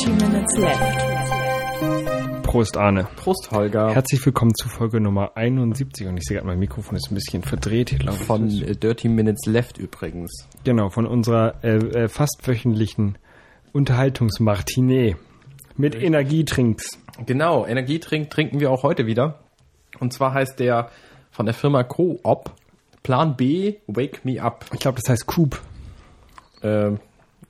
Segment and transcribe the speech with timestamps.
[0.00, 2.42] 30 Minutes left.
[2.42, 3.06] Prost, Arne.
[3.16, 3.92] Prost, Holger.
[3.92, 6.06] Herzlich willkommen zu Folge Nummer 71.
[6.06, 8.24] Und ich sehe gerade, mein Mikrofon ist ein bisschen verdreht hier, glaube ich.
[8.24, 10.48] Von äh, Dirty Minutes Left übrigens.
[10.64, 13.18] Genau, von unserer äh, äh, fast wöchentlichen
[13.72, 15.16] Unterhaltungsmartinee
[15.76, 16.98] mit Energietrinks.
[17.26, 19.40] Genau, Energietrink trinken wir auch heute wieder.
[19.98, 20.90] Und zwar heißt der
[21.30, 22.52] von der Firma Coop
[23.02, 24.64] Plan B Wake Me Up.
[24.72, 25.60] Ich glaube, das heißt Coop,
[26.62, 27.00] Ähm,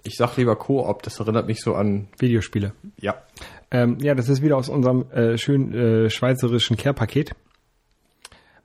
[0.03, 2.73] ich sag lieber Coop, das erinnert mich so an, Videospiele.
[2.99, 3.23] ja,
[3.71, 7.33] Ähm, ja, das ist wieder aus unserem äh, schönen äh, schweizerischen Care-Paket.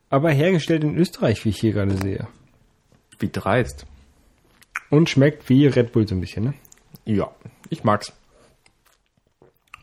[0.09, 2.27] Aber hergestellt in Österreich, wie ich hier gerade sehe.
[3.19, 3.85] wie dreist.
[4.89, 6.53] Und schmeckt wie Red Bull so ein bisschen, ne?
[7.05, 7.31] Ja,
[7.69, 8.13] ich mag's.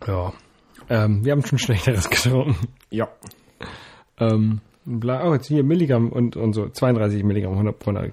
[0.07, 0.33] Ja.
[0.89, 2.69] Ähm, wir haben schon Schlechteres getrunken.
[2.91, 3.09] Ja.
[4.19, 8.13] Ähm, bla, oh, jetzt hier Milligramm und, und so, 32 Milligramm, 100, 100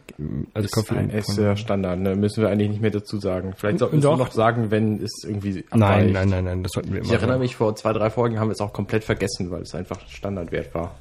[0.53, 1.09] also Ist, ein, Koffein.
[1.09, 2.15] ist äh, Standard, ne?
[2.15, 3.53] müssen wir eigentlich nicht mehr dazu sagen.
[3.57, 6.13] Vielleicht sollten wir noch sagen, wenn es irgendwie nein, abweicht.
[6.13, 7.41] nein, nein, nein, das sollten wir immer Ich erinnere sagen.
[7.41, 10.73] mich, vor zwei, drei Folgen haben wir es auch komplett vergessen, weil es einfach Standardwert
[10.73, 10.95] war.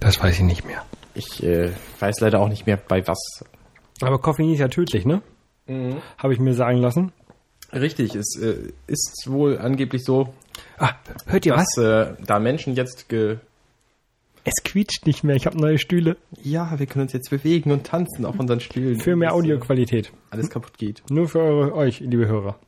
[0.00, 0.82] Das weiß ich nicht mehr.
[1.14, 3.18] Ich äh, weiß leider auch nicht mehr bei was.
[4.00, 5.22] Aber Koffein ist ja tödlich, ne?
[5.66, 5.96] Mhm.
[6.18, 7.12] Habe ich mir sagen lassen.
[7.72, 10.32] Richtig, es äh, ist wohl angeblich so,
[10.78, 10.92] Ah,
[11.26, 11.66] hört ihr was?
[11.74, 13.38] dass äh, da Menschen jetzt ge
[14.48, 16.16] Es quietscht nicht mehr, ich habe neue Stühle.
[16.42, 18.98] ja, wir können uns jetzt bewegen und tanzen auf unseren Stühlen.
[18.98, 20.10] Für mehr äh, Audioqualität.
[20.30, 21.02] Alles kaputt geht.
[21.10, 22.58] Nur für eure, euch, liebe Hörer.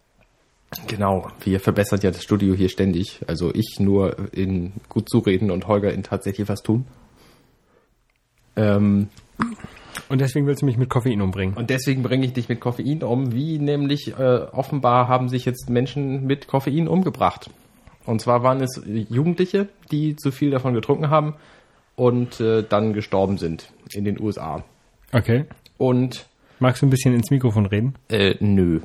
[0.87, 3.21] Genau, wir verbessern ja das Studio hier ständig.
[3.27, 6.85] Also ich nur in gut zureden und Holger in tatsächlich was tun.
[8.57, 9.09] Ähm,
[10.11, 11.57] Und deswegen willst du mich mit Koffein umbringen.
[11.57, 15.71] und deswegen bringe ich dich mit Koffein um, wie nämlich äh, offenbar haben sich jetzt
[15.71, 17.49] Menschen mit Koffein umgebracht.
[18.05, 21.37] Und zwar waren es Jugendliche, die zu viel davon getrunken haben
[22.01, 24.65] und äh, dann gestorben sind in den USA.
[25.13, 25.45] Okay.
[25.77, 26.27] Und
[26.59, 27.95] Magst du ein bisschen ins Mikrofon reden?
[28.09, 28.81] äh, nö.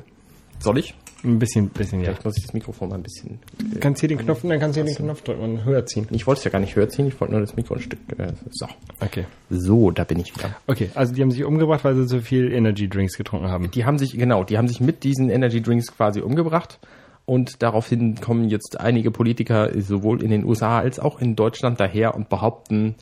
[0.58, 0.94] Soll ich?
[1.24, 2.06] Ein bisschen, bisschen, ja.
[2.06, 3.38] Vielleicht muss ich das Mikrofon mal ein bisschen.
[3.58, 6.06] Du kannst hier den Knopf, dann kannst du hier den Knopf drücken und höher ziehen.
[6.10, 7.98] Ich wollte es ja gar nicht höher ziehen, ich wollte nur das Mikro ein Stück.
[8.18, 8.66] Äh, so.
[9.00, 9.24] Okay.
[9.48, 10.54] So, da bin ich wieder.
[10.66, 13.70] Okay, also die haben sich umgebracht, weil sie zu viel Energy Drinks getrunken haben.
[13.70, 16.78] Die haben sich, genau, die haben sich mit diesen Energy Drinks quasi umgebracht.
[17.26, 22.14] Und daraufhin kommen jetzt einige Politiker sowohl in den USA als auch in Deutschland daher
[22.14, 22.94] und behaupten,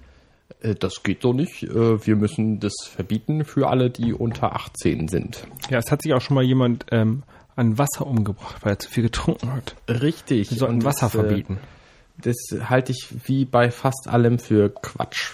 [0.60, 1.62] äh, das geht so nicht.
[1.62, 5.46] Äh, wir müssen das verbieten für alle, die unter 18 sind.
[5.70, 7.22] Ja, es hat sich auch schon mal jemand ähm,
[7.54, 9.76] an Wasser umgebracht, weil er zu viel getrunken hat.
[9.88, 10.50] Richtig.
[10.50, 11.58] Wir sollten Wasser das, äh, verbieten.
[12.16, 12.36] Das
[12.70, 15.32] halte ich wie bei fast allem für Quatsch.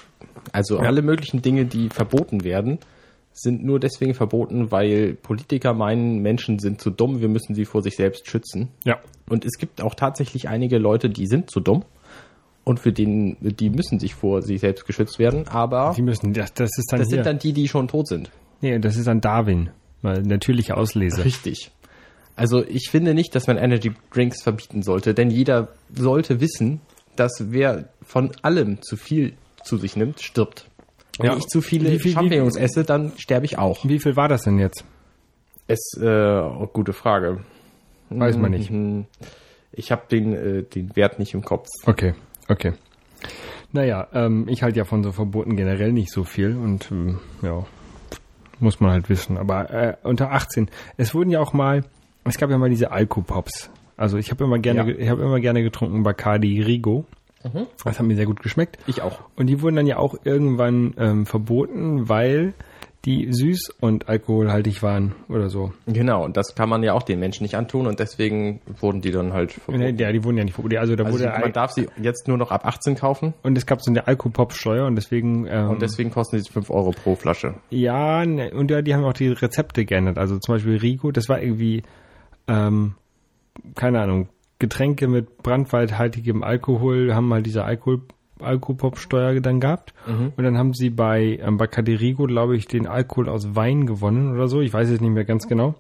[0.53, 2.79] Also alle möglichen Dinge, die verboten werden,
[3.33, 7.83] sind nur deswegen verboten, weil Politiker meinen, Menschen sind zu dumm, wir müssen sie vor
[7.83, 8.69] sich selbst schützen.
[8.85, 8.99] Ja.
[9.29, 11.85] Und es gibt auch tatsächlich einige Leute, die sind zu dumm
[12.65, 16.53] und für den, die müssen sich vor sich selbst geschützt werden, aber Die müssen, das,
[16.55, 17.17] das ist dann das hier.
[17.19, 18.31] sind dann die, die schon tot sind.
[18.61, 19.71] nee, das ist dann Darwin.
[20.03, 21.25] Weil natürliche Auslese.
[21.25, 21.71] Richtig.
[22.35, 26.81] Also ich finde nicht, dass man Energy Drinks verbieten sollte, denn jeder sollte wissen,
[27.17, 30.70] dass wer von allem zu viel zu sich nimmt, stirbt.
[31.19, 31.33] Und Ja.
[31.33, 33.85] Wenn ich zu viele Wie viel- wie- Champignons esse, dann sterbe ich auch.
[33.85, 34.85] Wie viel war das denn jetzt?
[35.67, 37.41] Es, äh, gute Frage.
[38.11, 38.71] Weiß man nicht.
[38.71, 39.07] Mhm.
[39.73, 41.69] Ich habe den, äh, den Wert nicht im Kopf.
[41.87, 42.15] Okay,
[42.49, 42.73] okay.
[43.73, 47.65] Naja, ähm, ich halte ja von so Verboten generell nicht so viel und ähm, ja,
[48.59, 49.37] muss man halt wissen.
[49.39, 51.85] Aber äh, unter 18, es wurden ja auch mal,
[52.25, 53.71] es gab ja mal diese Alkopops.
[53.97, 54.99] Also ich habe immer gerne, Ja.
[54.99, 57.05] ich habe immer gerne getrunken Bacardi Rigo.
[57.85, 58.79] Das hat mir sehr gut geschmeckt.
[58.87, 59.21] Ich auch.
[59.37, 62.55] Und die wurden dann ja auch irgendwann ähm, verboten, weil
[63.07, 65.73] die süß und alkoholhaltig waren oder so.
[65.87, 69.11] Genau, und das kann man ja auch den Menschen nicht antun und deswegen wurden die
[69.11, 69.99] dann halt verboten.
[69.99, 70.77] Ja, die wurden ja nicht verboten.
[70.77, 73.65] Also da Also wurde man darf sie jetzt nur noch ab 18 kaufen und es
[73.65, 77.55] gab so eine Alkopop-Steuer und deswegen ähm, und deswegen kosten sie 5 Euro pro Flasche.
[77.71, 80.19] Ja, ne, und ja, die haben auch die Rezepte geändert.
[80.19, 81.83] Also zum Beispiel Rico, das war irgendwie,
[82.49, 82.97] ähm,
[83.77, 84.29] keine Ahnung,
[84.61, 88.03] Getränke mit brandwaldhaltigem Alkohol, haben halt diese Alkohol,
[88.39, 89.93] Alkopop-Steuer dann gehabt.
[90.37, 94.33] Und dann haben sie bei, ähm, bei Caderigo, glaube ich, den Alkohol aus Wein gewonnen
[94.33, 94.61] oder so.
[94.61, 95.75] Ich weiß es nicht mehr ganz genau.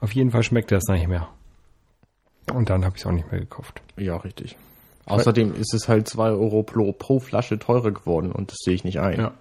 [0.00, 1.28] Auf jeden Fall schmeckt das nicht mehr.
[2.52, 3.80] Und dann habe ich es auch nicht mehr gekauft.
[3.96, 4.56] Ja, richtig.
[5.06, 8.84] Außerdem ist es halt 2 Euro pro, pro Flasche teurer geworden und das sehe ich
[8.84, 9.18] nicht ein.
[9.18, 9.34] Ja.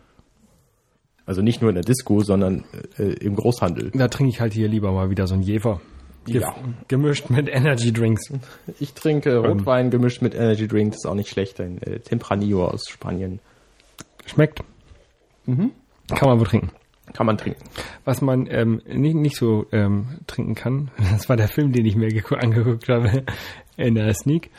[1.26, 2.64] Also nicht nur in der Disco, sondern
[2.98, 3.92] äh, im Großhandel.
[3.94, 5.80] Da trinke ich halt hier lieber mal wieder so ein Jefer.
[6.28, 6.54] Ja.
[6.88, 8.32] Gemischt mit Energy Drinks.
[8.80, 11.60] Ich trinke Rotwein gemischt mit Energy Drink, das ist auch nicht schlecht.
[11.60, 13.40] Ein äh, Tempranillo aus Spanien.
[14.28, 14.62] Schmeckt.
[15.46, 15.72] Kann
[16.22, 16.70] man wohl trinken.
[17.14, 17.62] Kann man trinken.
[18.06, 21.96] Was man ähm, nicht, nicht so ähm, trinken kann, das war der Film, den ich
[21.96, 23.24] mir gegu- angeguckt habe
[23.78, 24.50] in der Sneak.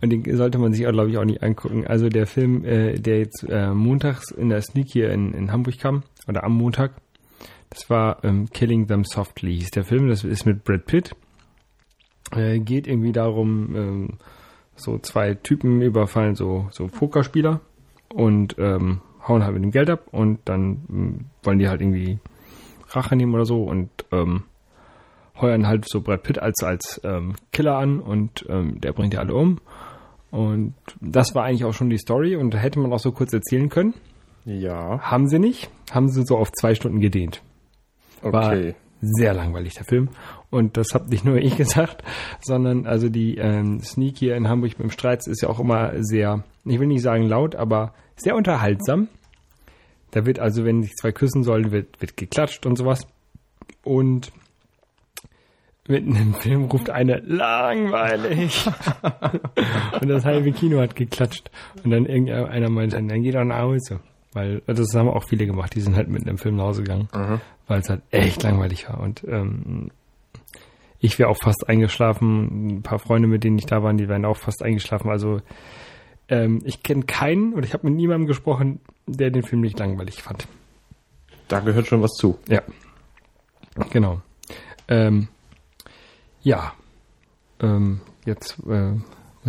[0.00, 1.84] Und den sollte man sich auch, glaube ich, auch nicht angucken.
[1.86, 5.78] Also der Film, äh, der jetzt äh, montags in der Sneak hier in, in Hamburg
[5.78, 6.92] kam, oder am Montag,
[7.70, 10.08] das war ähm, Killing Them Softly, hieß der Film.
[10.08, 11.14] Das ist mit Brad Pitt
[12.32, 14.08] Äh, geht irgendwie darum, ähm,
[14.76, 17.60] so zwei Typen überfallen so, so Pokerspieler
[18.14, 22.18] und ähm, hauen halt mit dem Geld ab und dann ähm, wollen die halt irgendwie
[22.90, 24.44] Rache nehmen oder so und ähm,
[25.40, 29.18] heuern halt so Brad Pitt als, als ähm, Killer an und ähm, der bringt die
[29.18, 29.58] alle um.
[30.30, 33.32] Und das war eigentlich auch schon die Story und da hätte man auch so kurz
[33.32, 33.94] erzählen können.
[34.44, 35.00] Ja.
[35.00, 35.70] Haben sie nicht.
[35.90, 37.42] Haben sie so auf zwei Stunden gedehnt.
[38.22, 38.74] War Okay.
[39.00, 40.08] sehr langweilig, der Film.
[40.50, 42.02] Und das habe nicht nur ich gesagt,
[42.40, 46.42] sondern also die ähm, Sneak hier in Hamburg beim Streits ist ja auch immer sehr,
[46.64, 49.08] ich will nicht sagen laut, aber sehr unterhaltsam.
[50.10, 53.06] Da wird also, wenn sich zwei küssen sollen, wird, wird geklatscht und sowas.
[53.84, 54.32] Und
[55.86, 58.66] mitten im Film ruft eine langweilig.
[60.00, 61.50] und das halbe Kino hat geklatscht.
[61.84, 64.00] Und dann irgendeiner meinte, dann geh doch nach Hause.
[64.66, 67.08] Weil das haben auch viele gemacht, die sind halt mitten im Film nach Hause gegangen
[67.68, 68.98] weil es halt echt langweilig war.
[68.98, 69.90] Und ähm,
[70.98, 72.78] ich wäre auch fast eingeschlafen.
[72.78, 75.10] Ein paar Freunde, mit denen ich da war, die wären auch fast eingeschlafen.
[75.10, 75.40] Also
[76.28, 80.22] ähm, ich kenne keinen oder ich habe mit niemandem gesprochen, der den Film nicht langweilig
[80.22, 80.48] fand.
[81.46, 82.38] Da gehört schon was zu.
[82.48, 82.62] Ja,
[83.90, 84.20] genau.
[84.88, 85.28] Ähm,
[86.42, 86.72] ja,
[87.60, 88.94] ähm, jetzt äh,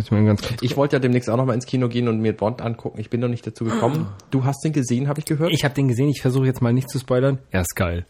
[0.04, 0.62] ich ganz kurz.
[0.62, 3.00] Ich wollte ja demnächst auch noch mal ins Kino gehen und mir Bond angucken.
[3.00, 4.08] Ich bin noch nicht dazu gekommen.
[4.30, 5.52] Du hast den gesehen, habe ich gehört.
[5.52, 6.08] Ich habe den gesehen.
[6.08, 7.38] Ich versuche jetzt mal nicht zu spoilern.
[7.50, 8.06] Er ist geil.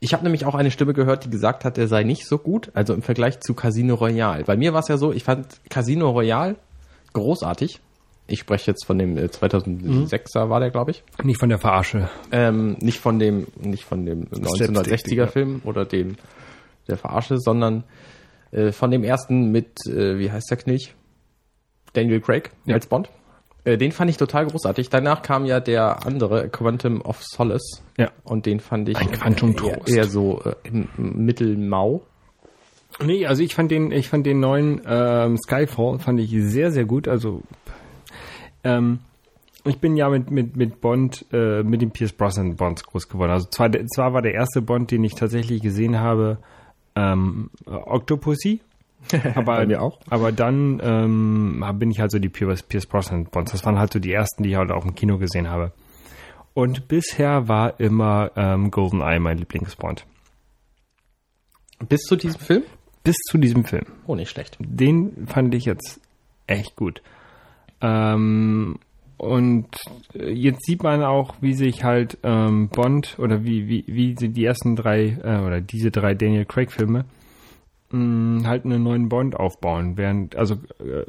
[0.00, 2.70] Ich habe nämlich auch eine Stimme gehört, die gesagt hat, der sei nicht so gut,
[2.74, 4.44] also im Vergleich zu Casino Royale.
[4.44, 6.56] Bei mir war es ja so, ich fand Casino Royale
[7.12, 7.80] großartig.
[8.26, 11.02] Ich spreche jetzt von dem äh, 2006er war der, glaube ich.
[11.22, 12.08] Nicht von der Verarsche.
[12.30, 16.16] Ähm, nicht von dem, nicht von dem 1960er Film oder dem
[16.86, 17.84] der Verarsche, sondern
[18.52, 20.94] äh, von dem ersten mit, äh, wie heißt der Knilch?
[21.92, 22.74] Daniel Craig Ja.
[22.74, 23.10] als Bond.
[23.64, 24.88] Äh, den fand ich total großartig.
[24.88, 27.82] Danach kam ja der andere, Quantum of Solace.
[27.98, 28.10] Ja.
[28.24, 32.02] Und den fand ich Ein Quantum eher, eher so äh, im Mittelmau.
[33.04, 36.84] Nee, also ich fand den, ich fand den neuen ähm, Skyfall fand ich sehr, sehr
[36.84, 37.06] gut.
[37.06, 37.42] Also
[38.64, 39.00] ähm,
[39.64, 43.30] ich bin ja mit mit mit Bond, äh, mit dem Pierce Brosnan Bonds groß geworden.
[43.30, 46.38] Also zwar zwar war der erste Bond, den ich tatsächlich gesehen habe,
[46.96, 48.60] ähm, äh, Octopussy.
[49.34, 49.98] Aber, Bei mir auch.
[50.10, 53.52] aber dann ähm, bin ich halt so die Pierce, Pierce Brosnan Bonds.
[53.52, 55.72] Das waren halt so die ersten, die ich halt auch im Kino gesehen habe.
[56.54, 60.04] Und bisher war immer ähm, GoldenEye mein Lieblingsbond.
[61.88, 62.62] Bis zu diesem Film?
[63.02, 63.86] Bis zu diesem Film.
[64.06, 64.58] Oh, nicht schlecht.
[64.60, 66.00] den fand ich jetzt
[66.46, 67.02] echt gut.
[67.80, 68.78] Ähm,
[69.16, 69.68] und
[70.14, 74.44] jetzt sieht man auch, wie sich halt ähm, Bond oder wie, wie, wie sie die
[74.44, 77.04] ersten drei äh, oder diese drei Daniel Craig-Filme
[77.90, 79.96] mh, halt einen neuen Bond aufbauen.
[79.96, 81.04] Während, also äh,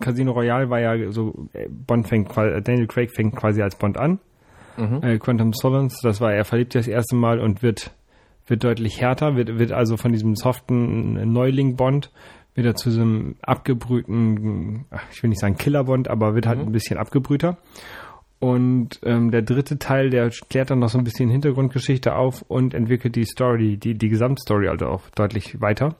[0.00, 3.76] Casino Royale war ja so, äh, Bond fängt quasi, äh, Daniel Craig fängt quasi als
[3.76, 4.18] Bond an.
[5.00, 7.92] Äh, Quantum Solace, das war er verliebt das erste Mal und wird
[8.46, 12.12] wird deutlich härter, wird, wird also von diesem soften Neuling-Bond
[12.54, 16.96] wieder zu diesem abgebrühten, ach, ich will nicht sagen Killer-Bond, aber wird halt ein bisschen
[16.96, 17.58] abgebrühter.
[18.38, 22.74] Und ähm, der dritte Teil, der klärt dann noch so ein bisschen Hintergrundgeschichte auf und
[22.74, 25.96] entwickelt die Story, die, die Gesamtstory also auch deutlich weiter.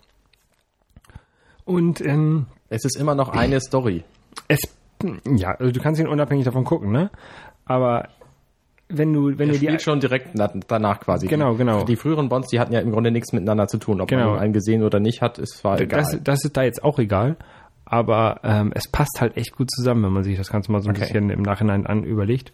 [1.67, 4.03] Und ähm, Es ist immer noch eine Story.
[4.49, 4.61] es,
[5.37, 7.11] ja, also du kannst ihn unabhängig davon gucken, ne?
[7.67, 8.09] Aber
[8.89, 11.27] wenn du, wenn Er du die spielt schon direkt na- danach quasi.
[11.27, 11.85] Genau, genau.
[11.85, 14.01] Die früheren Bonds, die hatten ja im Grunde nichts miteinander zu tun.
[14.01, 14.31] Ob Genau.
[14.31, 16.01] man einen gesehen oder nicht hat, ist zwar egal.
[16.01, 17.37] Das, das ist da jetzt auch egal,
[17.85, 20.89] aber ähm, es passt halt echt gut zusammen, wenn man sich das Ganze mal so
[20.89, 21.07] ein Okay.
[21.07, 22.53] bisschen im Nachhinein an überlegt.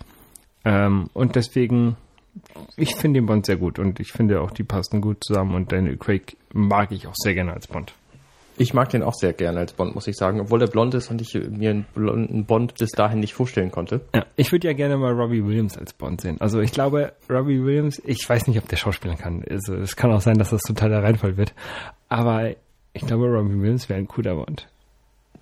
[0.64, 1.97] Ähm, und deswegen,
[2.78, 5.71] ich finde den Bond sehr gut und ich finde auch, die passen gut zusammen und
[5.71, 7.92] Daniel Craig mag ich auch sehr gerne als Bond.
[8.62, 10.40] Ich mag den auch sehr gerne als Bond, muss ich sagen.
[10.40, 14.02] Obwohl er blond ist und ich mir einen blonden Bond bis dahin nicht vorstellen konnte.
[14.14, 16.40] Ja, ich würde ja gerne mal Robbie Williams als Bond sehen.
[16.40, 19.45] Also ich glaube, Robbie Williams, ich weiß nicht, ob der Schauspieler kann.
[19.50, 21.54] Also es kann auch sein, dass das total der Reinfall wird.
[22.09, 22.50] Aber
[22.92, 24.69] ich glaube, Robbie Williams wäre ein cooler Bond.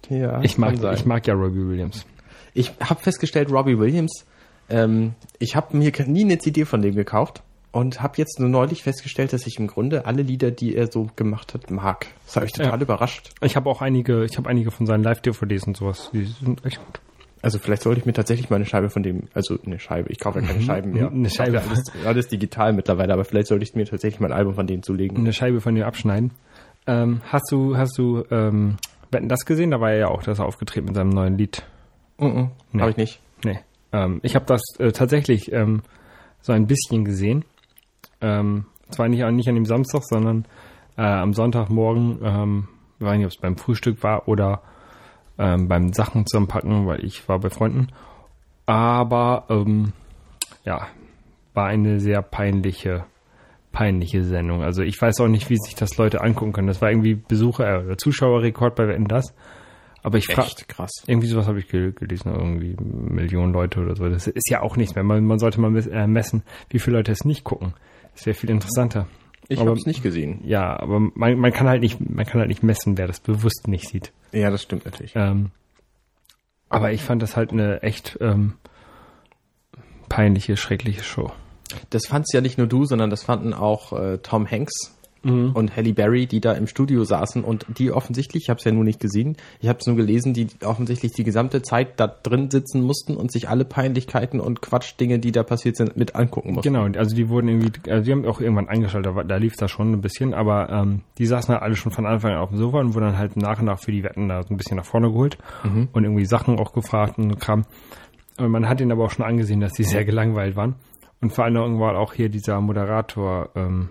[0.09, 2.07] Ja, Ich mag, ich mag ja Robbie Williams.
[2.55, 4.25] Ich habe festgestellt, Robbie Williams,
[4.71, 8.83] ähm, ich habe mir nie eine CD von dem gekauft und habe jetzt nur neulich
[8.83, 12.07] festgestellt, dass ich im Grunde alle Lieder, die er so gemacht hat, mag.
[12.27, 12.83] Das hat mich total Ja.
[12.83, 13.31] überrascht.
[13.43, 16.11] Ich habe auch einige, ich habe einige von seinen Live-DVDs und sowas.
[16.13, 17.01] Die sind echt gut.
[17.43, 20.19] Also vielleicht sollte ich mir tatsächlich mal eine Scheibe von dem, also eine Scheibe, ich
[20.19, 21.09] kaufe ja keine Scheiben mehr.
[21.11, 21.61] Eine Ich Scheibe.
[21.63, 24.83] Alles, alles digital mittlerweile, aber vielleicht sollte ich mir tatsächlich mal ein Album von denen
[24.83, 25.17] zulegen.
[25.17, 26.33] eine Scheibe von dir abschneiden.
[26.87, 28.77] Ähm, hast du, hast du ähm,
[29.11, 29.71] Wetten das gesehen?
[29.71, 31.63] Da war er ja auch, dass er aufgetreten mit seinem neuen Lied.
[32.19, 32.81] Mhm, Nee.
[32.83, 33.21] Habe ich nicht.
[33.45, 33.59] Nee.
[33.93, 35.83] Ähm, ich habe das äh, tatsächlich ähm,
[36.43, 37.45] so ein bisschen gesehen.
[38.21, 40.45] Ähm, zwar nicht, nicht an dem Samstag, sondern
[40.97, 44.63] äh, am Sonntagmorgen, ähm, ich weiß nicht, ob es beim Frühstück war oder
[45.39, 47.89] ähm, beim Sachen zusammenpacken, weil ich war bei Freunden.
[48.67, 49.93] Aber ähm,
[50.65, 50.87] ja,
[51.55, 53.05] war eine sehr peinliche
[53.73, 54.63] peinliche Sendung.
[54.65, 56.67] Also ich weiß auch nicht, wie sich das Leute angucken können.
[56.67, 59.33] Das war irgendwie Besucher- oder Zuschauerrekord bei Wetten das.
[60.03, 60.91] Aber ich frage, krass.
[61.07, 64.09] irgendwie sowas habe ich gel- gelesen, irgendwie Millionen Leute oder so.
[64.09, 65.05] Das ist ja auch nichts mehr.
[65.05, 67.75] Man, man sollte mal äh, messen, wie viele Leute es nicht gucken.
[68.25, 69.07] Wäre viel interessanter.
[69.49, 70.41] Ich habe es nicht gesehen.
[70.45, 73.67] Ja, aber man, man kann halt nicht, man kann halt nicht messen, wer das bewusst
[73.67, 74.13] nicht sieht.
[74.31, 75.13] Ja, das stimmt natürlich.
[75.17, 75.51] Ähm,
[76.69, 78.55] aber ich fand das halt eine echt ähm,
[80.09, 81.33] peinliche, schreckliche Show.
[81.91, 85.53] Das fand's ja nicht nur du, sondern das fanden auch äh, Tom Hanks Mhm.
[85.53, 88.73] und Halle Berry, die da im Studio saßen und die offensichtlich, ich habe es ja
[88.73, 92.51] nur nicht gesehen, ich habe es nur gelesen, die offensichtlich die gesamte Zeit da drin
[92.51, 96.73] sitzen mussten und sich alle Peinlichkeiten und Quatschdinge, die da passiert sind, mit angucken mussten.
[96.73, 99.71] Genau, also die wurden irgendwie, also die haben auch irgendwann eingeschaltet, da, da lief das
[99.71, 102.59] schon ein bisschen, aber ähm, die saßen halt alle schon von Anfang an auf dem
[102.59, 104.77] Sofa und wurden dann halt nach und nach für die Wetten da so ein bisschen
[104.77, 105.39] nach vorne geholt
[105.93, 107.65] und irgendwie Sachen auch gefragt und Kram.
[108.39, 110.77] Und man hat ihnen aber auch schon angesehen, dass sie sehr gelangweilt waren.
[111.21, 113.91] Und vor allem irgendwann auch hier dieser Moderator ähm,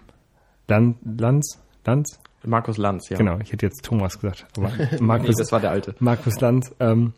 [0.70, 2.20] Lan- Lanz, Lanz?
[2.46, 3.18] Markus Lanz, ja.
[3.18, 5.96] Genau, ich hätte jetzt Thomas gesagt, aber Nee, Markus, das war der alte.
[6.00, 7.14] Markus Lanz, ähm,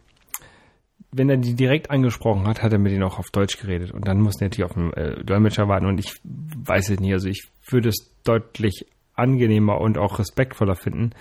[1.11, 3.91] wenn er die direkt angesprochen hat, hat er mit ihnen auch auf Deutsch geredet.
[3.91, 5.85] Und dann mussten natürlich auf den äh, Dolmetscher warten.
[5.85, 11.11] Und ich weiß es nicht, also ich würde es deutlich angenehmer und auch respektvoller finden,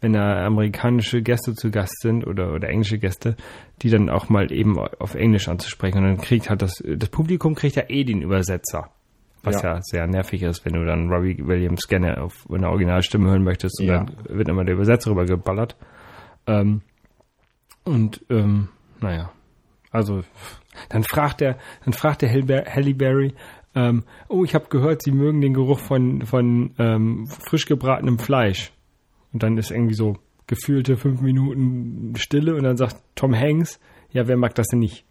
[0.00, 3.36] wenn da amerikanische Gäste zu Gast sind oder, oder englische Gäste,
[3.82, 5.98] die dann auch mal eben auf Englisch anzusprechen.
[5.98, 8.90] Und dann kriegt halt das, das Publikum kriegt ja eh den Übersetzer.
[9.42, 9.74] Was ja.
[9.76, 9.82] Ja.
[9.82, 13.86] sehr nervig ist, wenn du dann Robbie Williams gerne auf einer Originalstimme hören möchtest und
[13.86, 14.04] Ja.
[14.04, 15.76] dann wird immer der Übersetzer rübergeballert.
[16.46, 16.82] Ähm,
[17.84, 18.68] und ähm,
[19.00, 19.30] naja,
[19.90, 20.22] also
[20.90, 23.34] dann fragt der, dann fragt der Halle Berry,
[23.74, 28.72] ähm, oh, ich habe gehört, Sie mögen den Geruch von von ähm, frisch gebratenem Fleisch.
[29.32, 30.16] Und dann ist irgendwie so
[30.48, 33.78] gefühlte fünf Minuten Stille und dann sagt Tom Hanks,
[34.10, 35.04] ja, wer mag das denn nicht?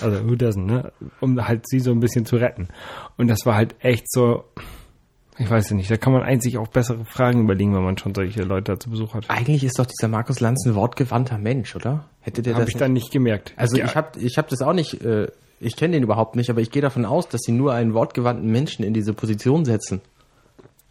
[0.00, 0.92] Also who doesn't, ne?
[1.20, 2.68] Um halt sie so ein bisschen zu retten.
[3.16, 4.44] Und das war halt echt so,
[5.38, 8.14] ich weiß ja nicht, da kann man einzig auch bessere Fragen überlegen, wenn man schon
[8.14, 9.28] solche Leute zu Besuch hat.
[9.28, 12.04] Eigentlich ist doch dieser Markus Lanz ein wortgewandter Mensch, oder?
[12.20, 13.52] Hätte der Habe das ich dann nicht gemerkt.
[13.56, 15.28] Also ja, ich habe ich hab das auch nicht, äh,
[15.58, 18.50] ich kenne den überhaupt nicht, aber ich gehe davon aus, dass sie nur einen wortgewandten
[18.50, 20.00] Menschen in diese Position setzen.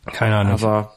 [0.06, 0.54] keine Ahnung.
[0.54, 0.94] Aber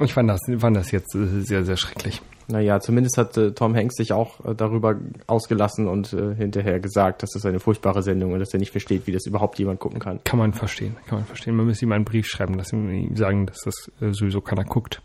[0.00, 2.20] ich fand das, fand das jetzt äh, sehr, sehr schrecklich.
[2.50, 7.22] Naja, zumindest hat äh, Tom Hanks sich auch äh, darüber ausgelassen und äh, hinterher gesagt,
[7.22, 10.00] dass das eine furchtbare Sendung und dass er nicht versteht, wie das überhaupt jemand gucken
[10.00, 10.22] kann.
[10.24, 11.56] Kann man verstehen, kann man verstehen.
[11.56, 15.02] Man müsste ihm einen Brief schreiben, dass ihm sagen, dass das äh, sowieso keiner guckt.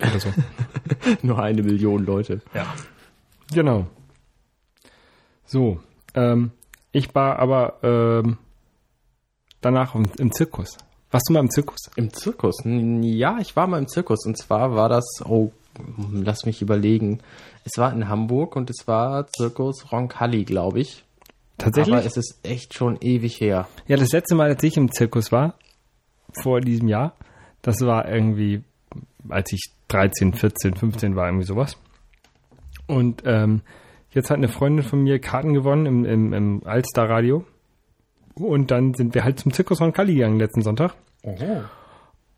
[0.00, 0.28] Oder so.
[1.22, 2.40] nur eine Million Leute.
[2.54, 2.66] ja.
[3.52, 3.86] Genau.
[5.46, 5.80] So,
[6.14, 6.50] ähm,
[6.92, 8.36] ich war aber ähm,
[9.60, 10.76] danach im, im Zirkus.
[11.10, 11.90] Warst du mal im Zirkus?
[11.96, 12.56] Im Zirkus?
[12.64, 15.52] Ja, ich war mal im Zirkus und zwar war das, oh,
[16.12, 17.20] lass mich überlegen.
[17.64, 21.04] Es war in Hamburg und es war Zirkus Roncalli, glaube ich.
[21.58, 21.96] Tatsächlich?
[21.96, 23.68] Aber es ist echt schon ewig her.
[23.86, 25.54] Ja, das letzte Mal, als ich im Zirkus war,
[26.42, 27.14] vor diesem Jahr,
[27.62, 28.62] das war irgendwie,
[29.28, 31.76] als ich 13, 14, 15 war, irgendwie sowas.
[32.86, 33.62] Und ähm,
[34.12, 37.44] jetzt hat eine Freundin von mir Karten gewonnen im, im, im Alster-Radio.
[38.34, 40.94] Und dann sind wir halt zum Zirkus von Kali gegangen letzten Sonntag.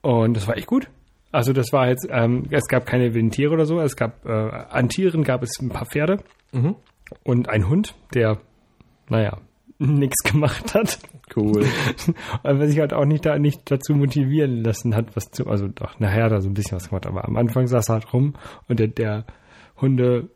[0.03, 0.89] Und das war echt gut.
[1.33, 3.81] Also das war jetzt, ähm, es gab keine wilden Tiere oder so.
[3.81, 6.19] Es gab, äh, an Tieren gab es ein paar Pferde
[7.25, 8.39] und einen Hund, der,
[9.09, 9.39] naja,
[9.79, 10.99] nichts gemacht hat.
[11.35, 11.65] Cool.
[12.43, 15.99] Aber sich halt auch nicht da nicht dazu motivieren lassen hat, was zu, also doch
[16.01, 18.35] nachher da so ein bisschen was gemacht, aber am Anfang saß er halt rum
[18.69, 19.25] und der, der
[19.81, 20.29] Hunde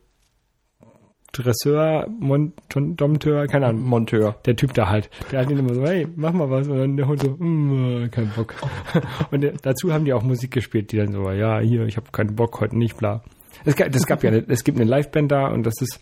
[1.36, 4.36] Dresseur, Mont- Dompteur, keine Ahnung, Monteur.
[4.46, 6.96] der Typ da halt, der hat ihn immer so, hey, mach mal was und dann
[6.96, 8.54] der Hund so, mm, kein Bock.
[9.30, 12.06] Und der, dazu haben die auch Musik gespielt, die dann so, ja, hier, ich habe
[12.12, 13.22] keinen Bock, heute nicht, bla.
[13.64, 16.00] Es gab, das gab ja, eine, es gibt eine Liveband da und das ist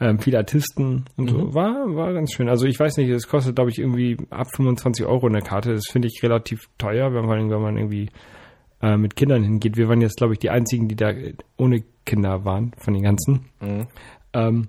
[0.00, 1.54] ähm, viele Artisten und so.
[1.54, 2.48] War, war ganz schön.
[2.48, 5.72] Also ich weiß nicht, es kostet, glaube ich, irgendwie ab 25 Euro eine Karte.
[5.74, 8.10] Das finde ich relativ teuer, wenn man, wenn man irgendwie
[8.82, 9.76] äh, mit Kindern hingeht.
[9.76, 11.12] Wir waren jetzt, glaube ich, die einzigen, die da
[11.56, 13.46] ohne Kinder waren, von den ganzen.
[14.32, 14.68] Ähm,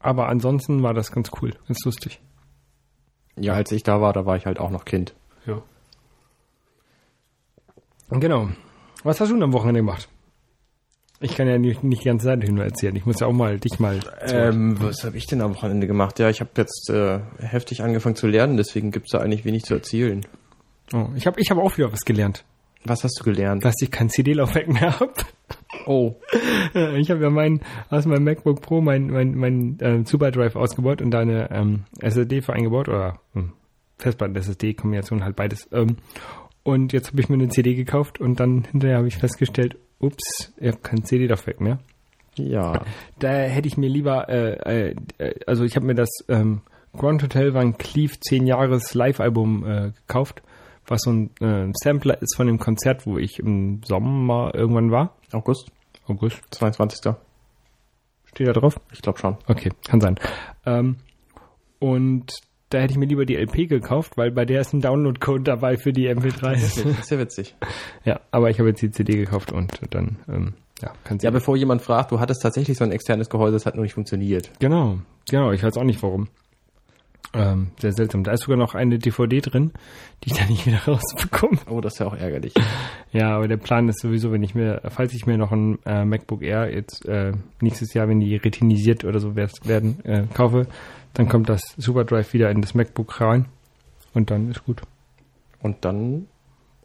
[0.00, 2.20] aber ansonsten war das ganz cool, ganz lustig.
[3.36, 5.14] Ja, als ich da war, da war ich halt auch noch Kind.
[5.46, 5.62] Ja.
[8.10, 8.48] Genau.
[9.04, 10.08] Was hast du denn am Wochenende gemacht?
[11.20, 12.94] Ich kann ja nicht, nicht die ganze Zeit nur erzählen.
[12.94, 13.98] Ich muss ja auch mal dich mal.
[14.22, 16.18] Ähm, was habe ich denn am Wochenende gemacht?
[16.20, 19.74] Ja, ich habe jetzt äh, heftig angefangen zu lernen, deswegen gibt's da eigentlich wenig zu
[19.74, 20.24] erzählen.
[20.92, 22.44] oh, ich habe ich hab auch wieder was gelernt,
[22.84, 23.64] Was hast du gelernt?
[23.64, 25.12] dass ich kein CD-Laufwerk mehr habe.
[25.86, 26.16] Oh,
[26.96, 31.02] Ich habe ja mein, aus meinem MacBook Pro mein, mein, mein äh, Super Drive ausgebaut
[31.02, 33.52] und da eine ähm, SSD für eingebaut oder hm,
[33.98, 35.68] Festplatten-SSD-Kombination halt beides.
[35.72, 35.96] Ähm,
[36.62, 40.52] und jetzt habe ich mir eine CD gekauft und dann hinterher habe ich festgestellt, ups,
[40.58, 41.78] ich habe kein CD-Laufwerk mehr.
[42.36, 42.84] ja.
[43.18, 44.94] Da hätte ich mir lieber, äh, äh,
[45.46, 46.60] also ich habe mir das ähm,
[46.96, 50.42] Grand Hotel Van Cleef 10 Jahres Live-Album äh, gekauft,
[50.86, 55.17] was so ein äh, Sampler ist von dem Konzert, wo ich im Sommer irgendwann war.
[55.32, 55.70] August,
[56.06, 56.40] August.
[56.50, 57.14] 22.
[58.24, 58.80] Steht da drauf?
[58.92, 59.36] Ich glaube schon.
[59.46, 60.16] Okay, kann sein.
[60.66, 60.96] Ähm,
[61.78, 62.32] und
[62.70, 65.76] da hätte ich mir lieber die LP gekauft, weil bei der ist ein Download-Code dabei
[65.76, 66.52] für die MP3.
[66.52, 67.56] Das ist ja witzig.
[68.04, 71.56] ja, aber ich habe jetzt die CD gekauft und dann, ähm, ja, kann Ja, bevor
[71.56, 74.50] jemand fragt, du hattest tatsächlich so ein externes Gehäuse, das hat nur nicht funktioniert.
[74.60, 76.28] Genau, genau, ich weiß auch nicht warum.
[77.34, 78.24] Ähm, sehr seltsam.
[78.24, 79.72] Da ist sogar noch eine DVD drin,
[80.24, 81.58] die ich da nicht wieder rausbekomme.
[81.68, 82.54] Oh, das ist ja auch ärgerlich.
[83.12, 86.04] Ja, aber der Plan ist sowieso, wenn ich mir, falls ich mir noch ein äh,
[86.04, 90.66] MacBook Air jetzt äh, nächstes Jahr, wenn die retinisiert oder so werden, äh, kaufe,
[91.14, 93.46] dann kommt das SuperDrive wieder in das MacBook rein
[94.14, 94.82] und dann ist gut.
[95.60, 96.28] Und dann,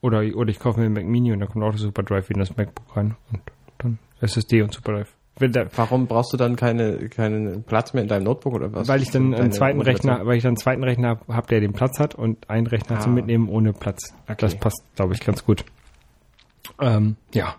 [0.01, 2.39] Oder, oder ich kaufe mir ein Mac Mini und dann kommt auch das SuperDrive in
[2.39, 3.41] das MacBook rein und
[3.77, 5.13] dann SSD und SuperDrive.
[5.39, 8.87] Da, warum brauchst du dann keine, keinen Platz mehr in deinem Notebook oder was?
[8.87, 9.81] weil ich dann einen zweiten?
[9.81, 12.67] Rechner, weil ich dann einen zweiten Rechner habe, hab, der den Platz hat und einen
[12.67, 12.99] Rechner Ah.
[12.99, 14.13] zum Mitnehmen ohne Platz.
[14.25, 14.35] Okay.
[14.37, 15.65] Das passt, glaube ich, ganz gut.
[16.79, 17.55] Ähm, ja.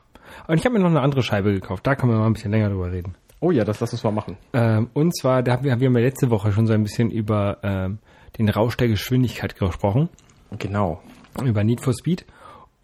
[0.47, 1.87] Und ich habe mir noch eine andere Scheibe gekauft.
[1.87, 3.15] Da können wir mal ein bisschen länger drüber reden.
[3.41, 4.37] Oh ja, das lass uns mal machen.
[4.53, 7.11] Ähm, und zwar, da haben wir, wir haben ja letzte Woche schon so ein bisschen
[7.11, 7.99] über ähm,
[8.39, 10.09] den Rausch der Geschwindigkeit gesprochen,
[10.59, 11.03] Genau.
[11.45, 12.25] über Need for Speed.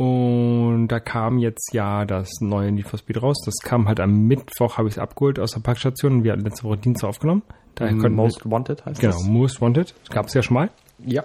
[0.02, 3.37] Und da kam jetzt ja das neue Need for Speed raus.
[3.45, 6.12] Das kam halt am Mittwoch, habe ich es abgeholt aus der Parkstation.
[6.14, 7.42] und Wir hatten letzte Woche Dienstag aufgenommen.
[7.75, 9.25] Daher wir- Most Wanted heißt Genau, das?
[9.26, 9.95] Most Wanted.
[10.04, 10.71] Das gab es ja schon mal.
[11.04, 11.25] Ja.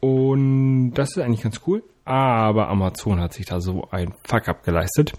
[0.00, 1.82] Und das ist eigentlich ganz cool.
[2.04, 5.12] Aber Amazon hat sich da so ein Fuck-up geleistet.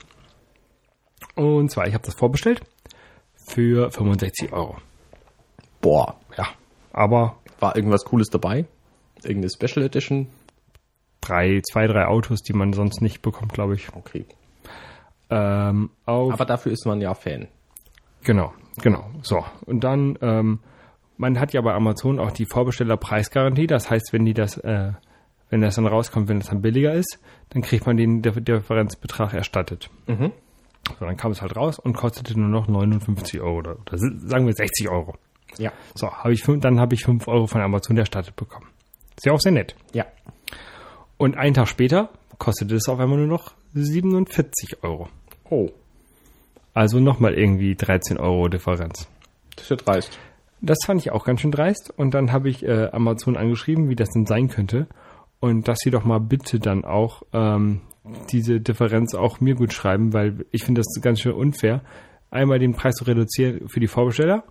[1.35, 2.61] Und zwar, ich habe das vorbestellt
[3.47, 4.75] für 65 Euro.
[5.81, 6.17] Boah.
[6.37, 6.45] Ja,
[6.91, 8.65] aber War irgendwas Cooles dabei?
[9.23, 10.27] Irgendeine Special Edition?
[11.25, 13.93] Drei, zwei, drei Autos, die man sonst nicht bekommt, glaube ich.
[13.95, 14.25] Okay.
[15.29, 17.47] Ähm, auf, Aber dafür ist man ja Fan.
[18.23, 19.09] genau, genau.
[19.21, 20.59] So, und dann, ähm,
[21.17, 23.67] man hat ja bei Amazon auch die Vorbestellerpreisgarantie.
[23.67, 24.91] Das heißt, wenn die das, äh,
[25.49, 29.33] wenn das dann rauskommt, wenn es dann billiger ist, dann kriegt man den Dif- Differenzbetrag
[29.33, 29.89] erstattet.
[30.07, 30.31] Mhm.
[30.99, 34.45] So, dann kam es halt raus und kostete nur noch 59 Euro oder, oder sagen
[34.45, 35.15] wir 60 Euro.
[35.57, 35.71] Ja.
[35.95, 38.67] So, habe ich fünf, dann habe ich 5 Euro von Amazon erstattet bekommen.
[39.15, 39.75] Ist ja auch sehr nett.
[39.93, 40.05] Ja.
[41.17, 45.09] Und einen Tag später kostete es auf einmal nur noch 47 Euro.
[45.49, 45.69] Oh.
[46.73, 49.07] Also nochmal irgendwie 13 Euro Differenz.
[49.55, 50.19] Das ist ja dreist.
[50.61, 51.93] Das fand ich auch ganz schön dreist.
[51.95, 54.87] Und dann habe ich äh, Amazon angeschrieben, wie das denn sein könnte.
[55.39, 57.81] Und dass sie doch mal bitte dann auch ähm,
[58.29, 61.81] diese Differenz auch mir gut schreiben, weil ich finde das ganz schön unfair.
[62.31, 64.43] Einmal den Preis zu reduzieren für die Vorbesteller,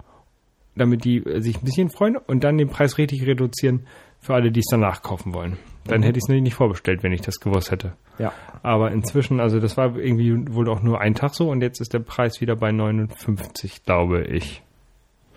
[0.77, 3.87] damit die äh, sich ein bisschen freuen, und dann den Preis richtig reduzieren
[4.21, 5.59] für alle, die es danach kaufen wollen.
[5.85, 7.95] Dann hätte ich es nicht vorbestellt, wenn ich das gewusst hätte.
[8.19, 8.33] Ja.
[8.63, 11.93] Aber inzwischen, also das war irgendwie wohl auch nur ein Tag so und jetzt ist
[11.93, 14.63] der Preis wieder bei 59, glaube ich.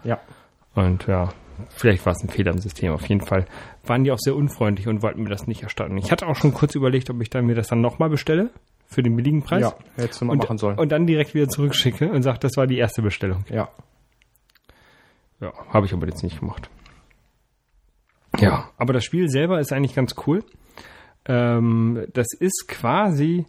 [0.04, 0.20] Ja.
[0.76, 1.30] Und ja,
[1.70, 2.92] vielleicht war es ein Fehler im System.
[2.92, 3.46] Auf jeden Fall
[3.86, 5.98] waren die auch sehr unfreundlich und wollten mir das nicht erstatten.
[5.98, 8.52] Ich hatte auch schon kurz überlegt, ob ich dann mir das dann nochmal bestelle
[8.86, 9.62] für den billigen Preis.
[9.62, 10.78] Ja, hättest du mal und, machen sollen.
[10.78, 13.46] und dann direkt wieder zurückschicke und sage, das war die erste Bestellung.
[13.50, 13.70] ja.
[15.42, 16.70] Ja, habe ich aber jetzt nicht gemacht.
[18.40, 20.44] Ja, aber das Spiel selber ist eigentlich ganz cool.
[21.28, 23.46] Ähm, das ist quasi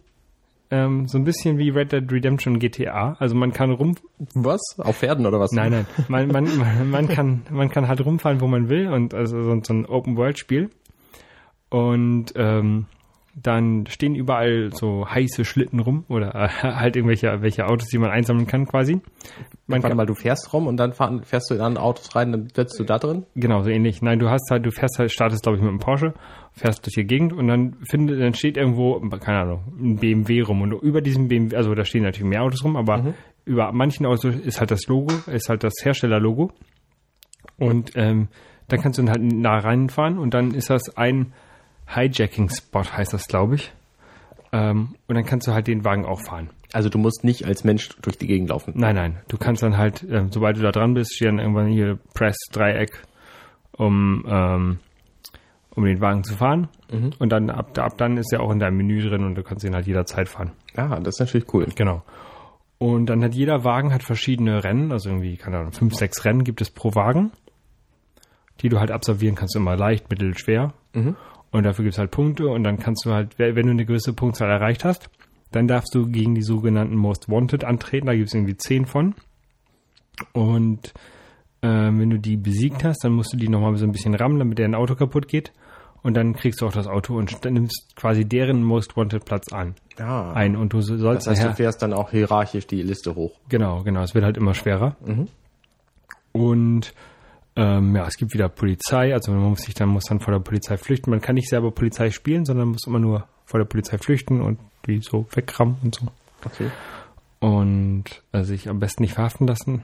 [0.69, 3.15] ähm, so ein bisschen wie Red Dead Redemption GTA.
[3.19, 3.95] Also man kann rum,
[4.33, 4.61] Was?
[4.77, 5.51] Auf Pferden oder was?
[5.51, 9.13] nein, nein, man, man, man, man kann, man kann halt rumfahren, wo man will und
[9.13, 10.69] also so, ein Open World Spiel.
[11.69, 12.85] Und ähm,
[13.39, 18.09] dann stehen überall so heiße Schlitten rum oder äh, halt irgendwelche welche Autos, die man
[18.09, 18.93] einsammeln kann quasi.
[19.67, 22.15] Man Warte kann, mal, du fährst rum und dann fahren, fährst du in andere Autos
[22.15, 23.25] rein, dann sitzt du da drin?
[23.35, 24.01] Genau, so ähnlich.
[24.01, 26.13] Nein, du hast halt, du fährst halt, startest, glaube ich, mit einem Porsche,
[26.53, 30.61] fährst durch die Gegend und dann findet, dann steht irgendwo, keine Ahnung, ein BMW rum
[30.61, 33.13] und über diesem BMW, also da stehen natürlich mehr Autos rum, aber
[33.45, 36.51] über manchen Autos ist halt das Logo, ist halt das Herstellerlogo
[37.57, 38.29] und ähm,
[38.67, 41.33] dann kannst du dann halt nah reinfahren und dann ist das ein
[41.87, 43.73] Hijacking-Spot, heißt das, glaube ich.
[44.51, 46.49] Ähm, und dann kannst du halt den Wagen auch fahren.
[46.73, 48.73] Also du musst nicht als Mensch durch die Gegend laufen.
[48.75, 49.21] Nein, nein.
[49.27, 52.37] Du kannst dann halt, ähm, sobald du da dran bist, steht dann irgendwann hier Press
[52.51, 53.03] Dreieck,
[53.71, 54.79] um, ähm,
[55.75, 56.67] um den Wagen zu fahren.
[57.19, 59.63] Und dann ab, ab dann ist er auch in deinem Menü drin und du kannst
[59.63, 60.51] ihn halt jederzeit fahren.
[60.75, 61.67] Ah, das ist natürlich cool.
[61.75, 62.03] Genau.
[62.79, 66.43] Und dann hat jeder Wagen hat verschiedene Rennen, also irgendwie, keine Ahnung, fünf, sechs Rennen
[66.43, 67.31] gibt es pro Wagen,
[68.61, 70.73] die du halt absolvieren kannst, immer leicht, mittel, schwer.
[71.51, 74.13] Und dafür gibt es halt Punkte und dann kannst du halt, wenn du eine gewisse
[74.13, 75.09] Punktzahl erreicht hast,
[75.51, 78.07] dann darfst du gegen die sogenannten Most Wanted antreten.
[78.07, 79.15] Da gibt es irgendwie zehn von.
[80.33, 80.93] Und
[81.61, 84.39] ähm, wenn du die besiegt hast, dann musst du die nochmal so ein bisschen rammen,
[84.39, 85.53] damit deren Auto kaputt geht.
[86.03, 89.75] Und dann kriegst du auch das Auto und nimmst quasi deren Most Wanted Platz an.
[89.99, 90.55] Ah, Ein.
[90.55, 93.31] Und du sollst das heißt, daher- du fährst dann auch hierarchisch die Liste hoch.
[93.49, 94.01] Genau, genau.
[94.03, 94.95] Es wird halt immer schwerer.
[96.33, 96.93] Und
[97.57, 100.39] Ähm, ja, es gibt wieder Polizei, also man muss sich dann muss dann vor der
[100.39, 101.09] Polizei flüchten.
[101.09, 104.59] Man kann nicht selber Polizei spielen, sondern muss immer nur vor der Polizei flüchten und
[104.85, 106.05] die so wegrammen und so.
[106.45, 106.69] Okay.
[107.39, 109.81] Und äh, sich am besten nicht verhaften lassen.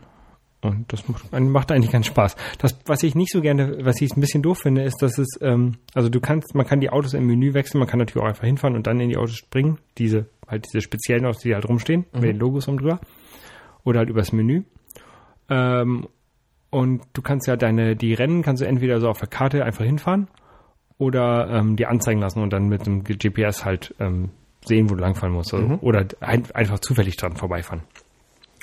[0.62, 2.36] Und das macht, macht eigentlich keinen Spaß.
[2.60, 5.28] Das, was ich nicht so gerne, was ich ein bisschen doof finde, ist, dass es,
[5.42, 8.30] ähm, also du kannst, man kann die Autos im Menü wechseln, man kann natürlich auch
[8.30, 9.80] einfach hinfahren und dann in die Autos springen.
[9.98, 13.02] Diese, halt diese speziellen Autos, die halt rumstehen, mit den Logos um drüber.
[13.84, 14.64] Oder halt übers Menü.
[15.50, 16.08] Ähm,
[16.74, 19.86] und du kannst ja deine, die Rennen kannst du entweder so auf der Karte einfach
[19.86, 20.28] hinfahren
[20.98, 24.32] oder ähm, dir anzeigen lassen und dann mit dem GPS halt ähm,
[24.66, 25.54] sehen, wo du langfahren musst.
[25.54, 27.84] Also, Oder ein, einfach zufällig dran vorbeifahren.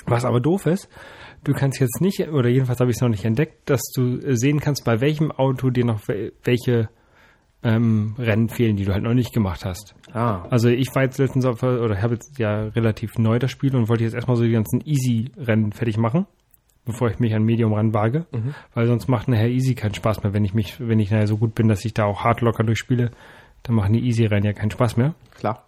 [0.07, 0.89] Was aber doof ist,
[1.43, 4.35] du kannst jetzt nicht, oder jedenfalls habe ich es noch nicht entdeckt, dass du äh,
[4.35, 6.89] sehen kannst, bei welchem Auto dir noch wel- welche
[7.63, 9.93] ähm, Rennen fehlen, die du halt noch nicht gemacht hast.
[10.13, 10.43] Ah.
[10.49, 13.87] Also ich war jetzt letztens auf, oder habe jetzt ja relativ neu das Spiel und
[13.87, 16.25] wollte jetzt erstmal so die ganzen Easy-Rennen fertig machen,
[16.85, 18.25] bevor ich mich an Medium ranwage,
[18.73, 21.37] weil sonst macht nachher Easy keinen Spaß mehr, wenn ich mich, wenn ich nachher so
[21.37, 23.11] gut bin, dass ich da auch hart locker durchspiele,
[23.63, 25.13] dann machen die Easy-Rennen ja keinen Spaß mehr.
[25.35, 25.65] Klar.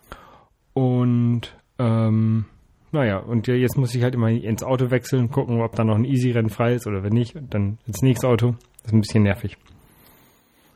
[0.73, 2.45] Und ähm,
[2.91, 6.05] naja, und jetzt muss ich halt immer ins Auto wechseln, gucken, ob da noch ein
[6.05, 8.55] Easy-Rennen frei ist oder wenn nicht, und dann ins nächste Auto.
[8.81, 9.57] Das ist ein bisschen nervig.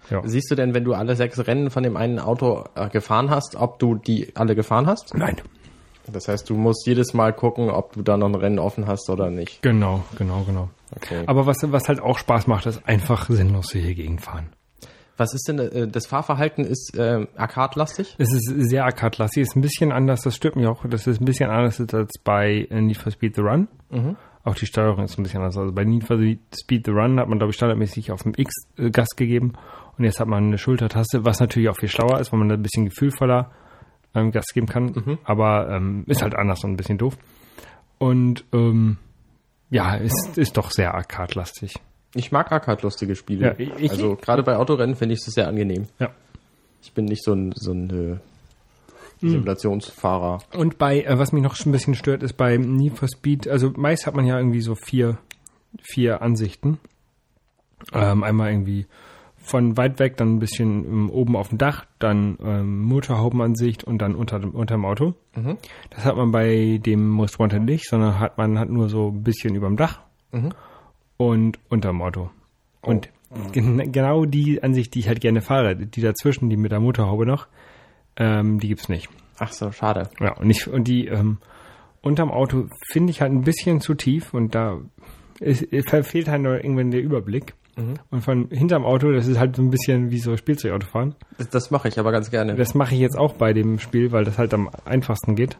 [0.09, 0.21] Ja.
[0.25, 3.55] Siehst du denn, wenn du alle sechs Rennen von dem einen Auto äh, gefahren hast,
[3.55, 5.13] ob du die alle gefahren hast?
[5.15, 5.35] Nein.
[6.11, 9.09] Das heißt, du musst jedes Mal gucken, ob du da noch ein Rennen offen hast
[9.09, 9.61] oder nicht.
[9.61, 10.69] Genau, genau, genau.
[10.95, 11.23] Okay.
[11.25, 14.49] Aber was, was halt auch Spaß macht, ist einfach sinnlos hier gegenfahren.
[15.17, 18.15] Was ist denn, äh, das Fahrverhalten ist äh, arcade-lastig?
[18.19, 21.25] Es ist sehr arcade-lastig, ist ein bisschen anders, das stört mich auch, das ist ein
[21.25, 23.67] bisschen anders als bei äh, Need for Speed The Run.
[24.43, 25.57] Auch die Steuerung ist ein bisschen anders.
[25.57, 26.17] Also bei Need for
[26.55, 29.53] Speed The Run hat man, glaube ich, standardmäßig auf dem X äh, Gas gegeben
[29.97, 32.55] und jetzt hat man eine Schultertaste, was natürlich auch viel schlauer ist, weil man da
[32.55, 33.51] ein bisschen gefühlvoller
[34.15, 37.17] ähm, Gas geben kann, aber ähm, ist halt anders und ein bisschen doof.
[37.97, 38.97] Und ähm,
[39.69, 41.75] ja, ist, ist doch sehr arcade-lastig.
[42.15, 43.55] Ich mag arcade-lustige Spiele.
[43.59, 45.87] Ja, ich- also gerade bei Autorennen finde ich es sehr angenehm.
[45.99, 46.09] Ja.
[46.81, 50.39] Ich bin nicht so ein, so ein äh, Simulationsfahrer.
[50.55, 53.71] Und bei, äh, was mich noch ein bisschen stört, ist bei Need for Speed, also
[53.75, 55.17] meist hat man ja irgendwie so vier,
[55.81, 56.79] vier Ansichten.
[57.93, 58.85] Ähm, einmal irgendwie
[59.47, 63.99] von weit weg, dann ein bisschen ähm, oben auf dem Dach, dann ähm, Motorhaubenansicht und
[63.99, 65.13] dann unter dem, unterm Auto.
[65.89, 69.55] Das hat man bei dem Wanted nicht, sondern hat man hat nur so ein bisschen
[69.55, 70.01] überm Dach
[71.17, 72.29] und unterm Auto.
[72.81, 73.09] Und
[73.51, 77.25] gen genau die Ansicht, die ich halt gerne fahre, die dazwischen, die mit der Motorhaube
[77.25, 77.47] noch,
[78.17, 79.09] ähm, die gibt's nicht.
[79.39, 80.09] Ach so, schade.
[80.19, 81.37] Ja, und ich, und die ähm,
[82.01, 84.79] unterm Auto finde ich halt ein bisschen zu tief und da
[85.39, 87.53] ist, ist, verfehlt halt noch irgendwann der Überblick.
[88.09, 91.15] Und von hinterm Auto, das ist halt so ein bisschen wie so Spielzeugauto fahren.
[91.37, 92.55] Das, das mache ich aber ganz gerne.
[92.55, 95.57] Das mache ich jetzt auch bei dem Spiel, weil das halt am einfachsten geht.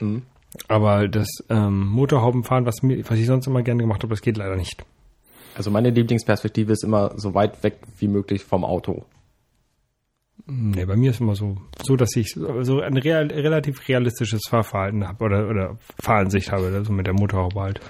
[0.00, 0.22] Mhm.
[0.66, 4.38] Aber das ähm, Motorhaubenfahren, was, mir, was ich sonst immer gerne gemacht habe, das geht
[4.38, 4.84] leider nicht.
[5.54, 9.04] Also meine Lieblingsperspektive ist immer so weit weg wie möglich vom Auto.
[10.46, 15.06] Nee, bei mir ist immer so, so dass ich so ein real, relativ realistisches Fahrverhalten
[15.06, 17.80] habe oder, oder Fahransicht habe, also mit der Motorhaube halt.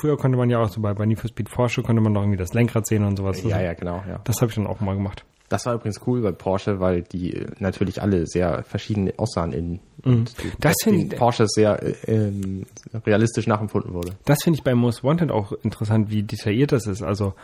[0.00, 2.22] Früher konnte man ja auch so bei, bei Need for Speed Porsche konnte man noch
[2.22, 3.42] irgendwie das Lenkrad sehen und sowas.
[3.42, 4.20] Ja, ja, genau, ja.
[4.24, 5.24] Das habe ich dann auch mal gemacht.
[5.48, 9.80] Das war übrigens cool bei Porsche, weil die äh, natürlich alle sehr verschieden aussahen die-
[10.08, 10.24] Mhm.
[10.60, 12.64] Das finde Porsche sehr äh, ähm,
[13.04, 14.12] realistisch nachempfunden wurde.
[14.24, 17.02] Das finde ich bei Most Wanted auch interessant, wie detailliert das ist.
[17.02, 17.34] Also,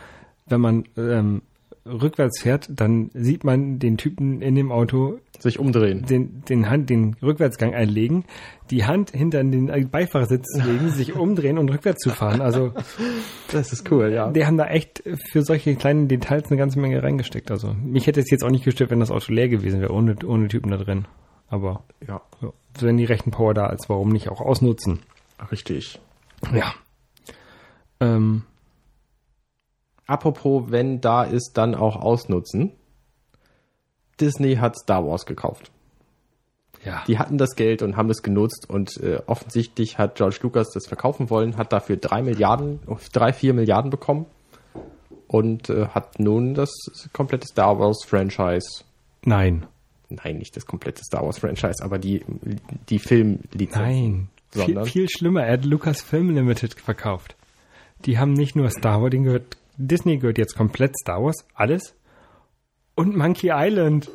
[0.47, 1.41] wenn man ähm,
[1.85, 6.05] rückwärts fährt, dann sieht man den Typen in dem Auto Sich umdrehen.
[6.05, 8.25] den, den Hand, den Rückwärtsgang einlegen,
[8.71, 12.41] die Hand hinter den Beifahrersitz legen, sich umdrehen und rückwärts zu fahren.
[12.41, 12.73] Also,
[13.51, 14.29] Das ist cool, ja.
[14.31, 15.01] die haben da echt
[15.31, 17.51] für solche kleinen Details eine ganze Menge reingesteckt.
[17.51, 20.15] Also, mich hätte es jetzt auch nicht gestört, wenn das Auto leer gewesen wäre, ohne,
[20.25, 21.05] ohne Typen da drin.
[21.49, 24.99] Aber, Ja, ja, wenn die rechten Power da ist, warum nicht auch ausnutzen?
[25.51, 25.99] richtig.
[26.53, 26.73] Ja.
[27.99, 28.43] Ähm,
[30.07, 32.71] Apropos, wenn da ist, dann auch ausnutzen.
[34.19, 35.69] Disney hat Star Wars gekauft.
[36.83, 37.03] ja.
[37.07, 40.87] Die hatten das Geld und haben es genutzt und äh, offensichtlich hat George Lucas das
[40.87, 42.79] verkaufen wollen, hat dafür drei Milliarden,
[43.13, 44.25] drei, vier Milliarden bekommen
[45.27, 46.71] und äh, hat nun das
[47.13, 48.83] komplette Star Wars Franchise,
[49.23, 49.65] Nein.
[50.09, 52.23] nein, nicht das komplette Star Wars Franchise, aber die,
[52.89, 53.75] die Filmlizenz.
[53.75, 54.29] Nein.
[54.51, 55.43] Viel, viel schlimmer.
[55.43, 57.35] Er hat Lucasfilm Limited verkauft.
[58.05, 61.95] Die haben nicht nur Star Wars, denen gehört, Disney gehört jetzt komplett Star Wars, alles.
[62.95, 64.09] Und Monkey Island.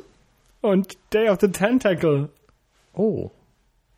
[0.61, 2.29] Und Day of the Tentacle.
[2.93, 3.31] Oh.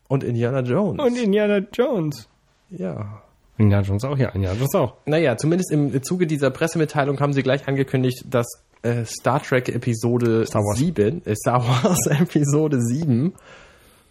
[0.07, 1.01] Und Indiana Jones.
[1.03, 2.27] Und Indiana Jones.
[2.69, 3.21] ja.
[3.57, 4.29] Indiana Jones auch, ja.
[4.29, 4.95] Indiana Jones auch.
[5.05, 8.47] Naja, zumindest im Zuge dieser Pressemitteilung haben sie gleich angekündigt, dass
[8.81, 10.77] äh, Star Trek Episode Star Wars.
[10.77, 13.33] 7, äh, Star Wars Episode 7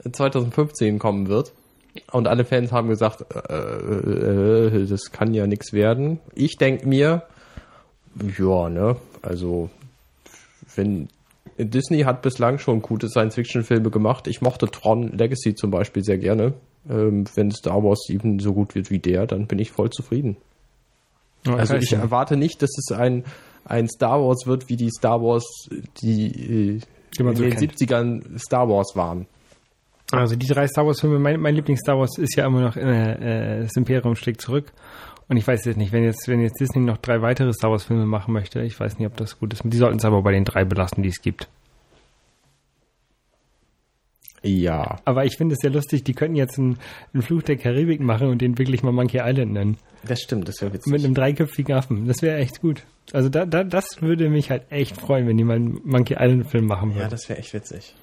[0.05, 1.53] äh, 2015 kommen wird.
[2.11, 6.21] Und alle Fans haben gesagt, äh, äh, das kann ja nichts werden.
[6.35, 7.23] Ich denke mir,
[8.39, 8.97] Ja, ne?
[9.23, 9.71] Also,
[10.77, 11.09] wenn
[11.59, 14.27] Disney hat bislang schon gute Science-Fiction-Filme gemacht.
[14.27, 16.55] Ich mochte Tron Legacy zum Beispiel sehr gerne.
[16.89, 20.37] Ähm, wenn Star Wars eben so gut wird wie der, dann bin ich voll zufrieden.
[21.47, 22.01] Ja, Also ich ja.
[22.01, 23.25] erwarte nicht, dass es ein,
[23.65, 25.45] ein Star Wars wird, wie die Star Wars,
[26.03, 26.81] die, äh,
[27.19, 27.77] Die man in so den kennt.
[27.77, 29.27] 70ern Star Wars waren.
[30.11, 33.61] Also die drei Star Wars Filme, mein, mein Lieblings-Star Wars ist ja immer noch äh,
[33.61, 34.73] äh, das Imperium schlägt zurück.
[35.29, 37.85] Und ich weiß jetzt nicht, wenn jetzt, wenn jetzt Disney noch drei weitere Star Wars
[37.85, 39.63] Filme machen möchte, ich weiß nicht, ob das gut ist.
[39.65, 41.49] Die sollten es aber bei den drei belassen, die es gibt.
[44.43, 44.99] Ja.
[45.07, 46.79] Aber ich finde es sehr lustig, die könnten jetzt einen,
[47.15, 49.79] einen Fluch der Karibik machen und den wirklich mal Monkey Island nennen.
[50.07, 50.93] Das stimmt, das wäre witzig.
[50.93, 52.07] Mit einem dreiköpfigen Affen.
[52.07, 52.83] Das wäre echt gut.
[53.13, 56.51] Also da, da, das würde mich halt echt freuen, wenn die mal einen Monkey Island
[56.51, 57.11] Film machen ja, würden.
[57.11, 57.95] das wäre echt witzig.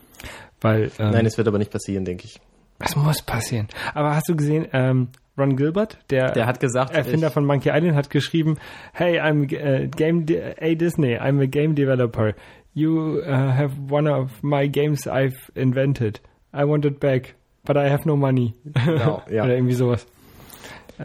[0.60, 2.40] Weil, ähm, Nein, es wird aber nicht passieren, denke ich.
[2.80, 3.68] das muss passieren.
[3.94, 5.10] Aber hast du gesehen, ähm,
[5.42, 8.58] Ron Gilbert, der, Der hat gesagt, Erfinder ich- von Monkey Island, hat geschrieben,
[8.94, 12.34] Hey, I'm a game, de- hey Disney, I'm a game developer.
[12.74, 16.22] You uh, have one of my games I've invented.
[16.54, 18.54] I want it back, but I have no money.
[18.64, 19.44] Genau, ja.
[19.44, 20.06] Oder irgendwie sowas.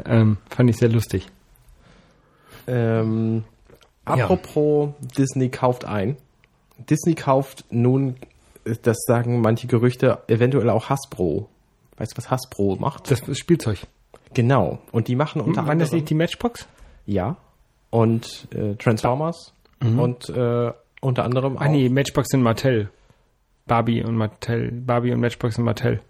[0.04, 1.26] Ähm, fand ich sehr lustig.
[2.66, 3.44] Ähm,
[4.08, 4.14] Ja.
[4.24, 6.16] apropos Disney kauft ein.
[6.90, 8.16] Disney kauft nun,
[8.64, 11.48] äh, das sagen manche Gerüchte, eventuell auch Hasbro.
[11.96, 13.10] Weißt du, was Hasbro macht?
[13.10, 13.78] Das ist Spielzeug.
[14.36, 14.80] Genau.
[14.92, 15.94] Und die machen unter das anderem...
[15.94, 16.68] nicht die Matchbox?
[17.06, 17.38] Ja.
[17.88, 19.54] Und äh, Transformers.
[19.80, 21.56] Und äh, unter anderem.
[21.56, 22.90] Ah nee, Matchbox sind Mattel.
[23.66, 24.72] Barbie und Mattel.
[24.72, 26.02] Barbie und Matchbox sind Mattel.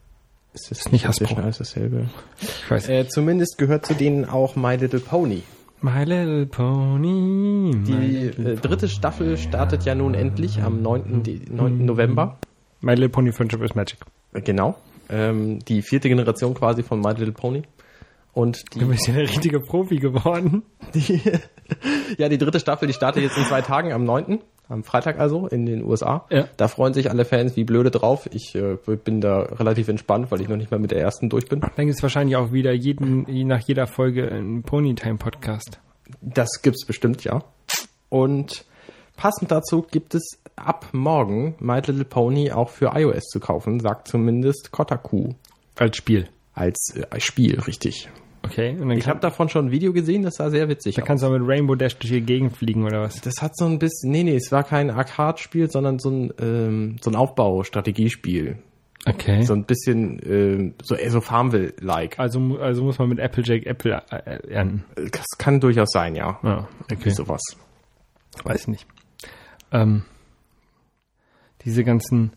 [0.55, 1.37] ist das nicht Hasbro.
[1.37, 2.09] alles dasselbe?
[2.41, 2.89] Ich weiß.
[2.89, 5.45] Äh, zumindest gehört zu denen auch My Little Pony.
[5.81, 7.77] My Little Pony.
[7.87, 11.23] Die äh, little, dritte Staffel startet ja nun endlich am 9.
[11.23, 11.85] Die, 9.
[11.85, 12.39] November.
[12.81, 14.01] my little Pony Friendship is Magic.
[14.33, 14.75] Äh, Genau.
[15.09, 17.63] Ähm, die vierte Generation quasi von My Little Pony.
[18.37, 20.63] Und Du die, bist ja der richtige Profi geworden.
[20.93, 21.23] die
[22.19, 24.41] ja, die dritte Staffel, die startet jetzt in zwei Tagen am 9.
[24.69, 26.27] Am Freitag also in den USA.
[26.29, 26.47] Ja.
[26.59, 28.29] Da freuen sich alle Fans wie blöde drauf.
[28.35, 31.49] Ich äh, bin da relativ entspannt, weil ich noch nicht mal mit der ersten durch
[31.49, 31.61] bin.
[31.61, 35.81] Dann gibt es wahrscheinlich auch wieder jeden, je nach jeder Folge einen Ponytime-Podcast.
[36.21, 37.43] Das gibt's bestimmt, ja.
[38.11, 38.67] Und
[39.17, 44.09] passend dazu gibt es ab morgen My Little Pony auch für iOS zu kaufen, sagt
[44.09, 45.31] zumindest Kotaku
[45.77, 46.29] Als Spiel.
[46.53, 48.11] als äh, Spiel, richtig.
[48.47, 48.77] Okay.
[48.97, 51.09] Ich habe davon schon ein Video gesehen, das sah sehr witzig da aus.
[51.09, 53.21] kannst du auch mit Rainbow Dash durch die Gegend fliegen oder was?
[53.21, 56.97] Das hat so ein bisschen, nee, nee, es war kein Arcade-Spiel, sondern so ein, ähm,
[57.01, 58.59] so ein Aufbau-Strategiespiel.
[59.09, 59.43] Okay.
[59.43, 62.19] So ein bisschen, ähm, so eher so Farmville-like.
[62.19, 64.85] also, also muss man mit Applejack Apple äh, ernten.
[64.97, 66.41] Das kann durchaus sein, ja.
[66.43, 67.41] Ja, Irgendwie sowas.
[68.43, 68.87] Weiß ich nicht.
[69.71, 70.03] Ähm,
[71.65, 72.33] diese ganzen,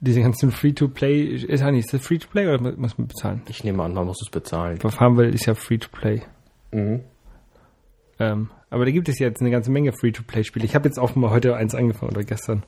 [0.00, 3.42] diese ganzen Free-to-Play, ist ja nicht, ist das Free-to-Play oder mu- muss man bezahlen?
[3.48, 4.78] Ich nehme an, man muss es bezahlen.
[4.80, 6.22] Aber Farmville ist ja Free-to-Play.
[6.72, 7.00] Mhm.
[8.18, 10.64] Ähm, aber da gibt es jetzt eine ganze Menge Free-to-Play-Spiele.
[10.64, 12.62] Ich habe jetzt auch mal heute eins angefangen oder gestern.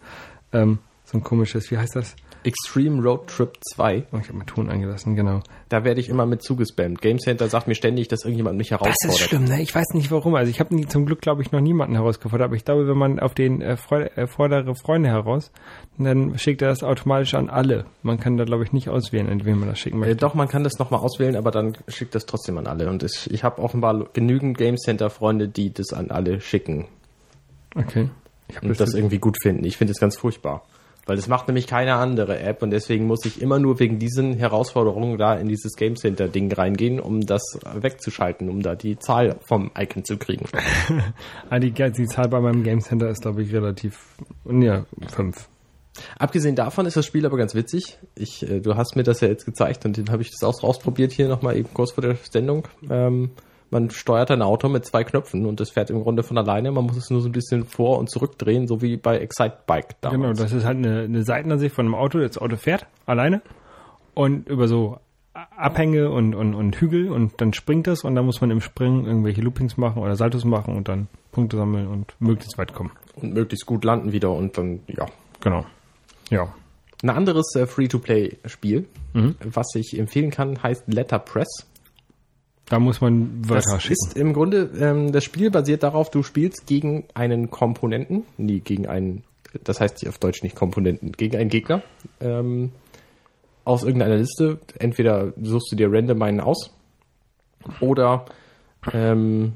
[0.52, 2.16] Ähm, so ein komisches, wie heißt das?
[2.44, 4.06] Extreme Road Trip 2.
[4.10, 5.42] Oh, ich habe meinen Ton angelassen, genau.
[5.68, 7.00] Da werde ich immer mit zugespammt.
[7.00, 9.20] Game Center sagt mir ständig, dass irgendjemand mich Das herausfordert.
[9.20, 9.62] ist schlimm, ne?
[9.62, 10.34] Ich weiß nicht warum.
[10.34, 12.46] Also ich habe zum Glück, glaube ich, noch niemanden herausgefordert.
[12.46, 15.52] Aber ich glaube, wenn man auf den äh, äh, fordere Freunde heraus,
[15.98, 17.84] dann schickt er das automatisch an alle.
[18.02, 20.16] Man kann da, glaube ich, nicht auswählen, an wen man das schicken Äh, möchte.
[20.16, 22.88] doch, man kann das nochmal auswählen, aber dann schickt das trotzdem an alle.
[22.90, 26.88] Und es, ich habe offenbar genügend Game Center Freunde, die das an alle schicken
[27.76, 28.08] Okay.
[28.48, 29.64] Ich habe und das irgendwie gut finden.
[29.64, 30.64] Ich finde es ganz furchtbar.
[31.04, 34.34] Weil das macht nämlich keine andere App und deswegen muss ich immer nur wegen diesen
[34.34, 39.36] Herausforderungen da in dieses Game Center Ding reingehen, um das wegzuschalten, um da die Zahl
[39.40, 40.46] vom Icon zu kriegen.
[41.50, 43.98] ah, die, die Zahl bei meinem Game Center ist, glaube ich, relativ.
[44.44, 45.48] Ja, fünf.
[46.18, 47.98] Abgesehen davon ist das Spiel aber ganz witzig.
[48.14, 50.62] Ich, äh, du hast mir das ja jetzt gezeigt und dann habe ich das auch
[50.62, 52.68] ausprobiert hier nochmal eben kurz vor der Sendung.
[52.88, 53.30] Ähm,
[53.72, 56.70] man steuert ein Auto mit zwei Knöpfen und das fährt im Grunde von alleine.
[56.70, 60.00] Man muss es nur so ein bisschen vor- und zurückdrehen, so wie bei Excite Bike
[60.00, 60.20] damals.
[60.20, 62.18] Genau, das ist halt eine, eine Seitenansicht von einem Auto.
[62.20, 63.42] Das Auto fährt alleine
[64.14, 64.98] und über so
[65.56, 69.06] Abhänge und, und, und Hügel und dann springt es und dann muss man im Springen
[69.06, 72.90] irgendwelche Loopings machen oder Saltos machen und dann Punkte sammeln und möglichst weit kommen.
[73.16, 75.06] Und möglichst gut landen wieder und dann, ja.
[75.40, 75.64] Genau.
[76.28, 76.52] Ja.
[77.02, 79.34] Ein anderes äh, Free-to-Play-Spiel, Mhm.
[79.42, 81.66] was ich empfehlen kann, heißt Letterpress.
[82.68, 83.92] Da muss man Wörter Das schicken.
[83.92, 88.86] ist im Grunde, ähm, das Spiel basiert darauf, du spielst gegen einen Komponenten, nee, gegen
[88.86, 89.24] einen,
[89.64, 91.82] das heißt auf Deutsch nicht Komponenten, gegen einen Gegner
[92.20, 92.70] ähm,
[93.64, 94.58] aus irgendeiner Liste.
[94.78, 96.70] Entweder suchst du dir random einen aus
[97.80, 98.24] oder
[98.92, 99.52] ähm,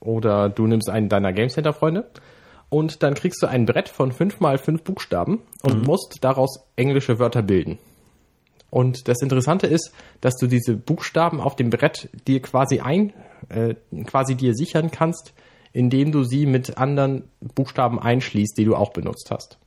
[0.00, 2.10] oder du nimmst einen deiner Game Center Freunde
[2.68, 7.18] und dann kriegst du ein Brett von fünf mal fünf Buchstaben und musst daraus englische
[7.18, 7.78] Wörter bilden.
[8.74, 13.12] Und das Interessante ist, dass du diese Buchstaben auf dem Brett dir quasi ein,
[13.48, 15.32] äh, quasi dir sichern kannst,
[15.72, 19.58] indem du sie mit anderen Buchstaben einschließt, die du auch benutzt hast.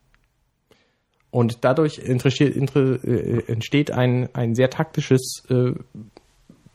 [1.31, 5.71] Und dadurch äh, entsteht ein, ein sehr taktisches äh,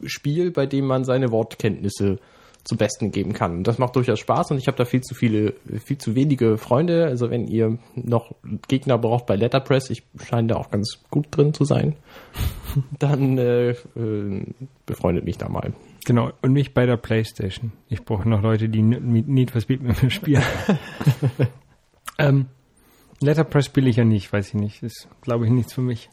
[0.06, 2.18] Spiel, bei dem man seine Wortkenntnisse
[2.64, 3.58] zum Besten geben kann.
[3.58, 6.58] Und das macht durchaus Spaß und ich habe da viel zu viele, viel zu wenige
[6.58, 7.06] Freunde.
[7.06, 8.34] Also wenn ihr noch
[8.68, 11.96] Gegner braucht bei Letterpress, ich scheine da auch ganz gut drin zu sein,
[12.98, 14.46] dann äh, äh,
[14.86, 15.72] befreundet mich da mal.
[16.04, 17.72] Genau, und mich bei der Playstation.
[17.88, 20.42] Ich brauche noch Leute, die Need Need for Speed mit mir spielen.
[22.18, 22.46] ähm,
[23.20, 24.82] Letterpress spiele ich ja nicht, weiß ich nicht.
[24.82, 26.10] Ist, glaube ich, nichts für mich.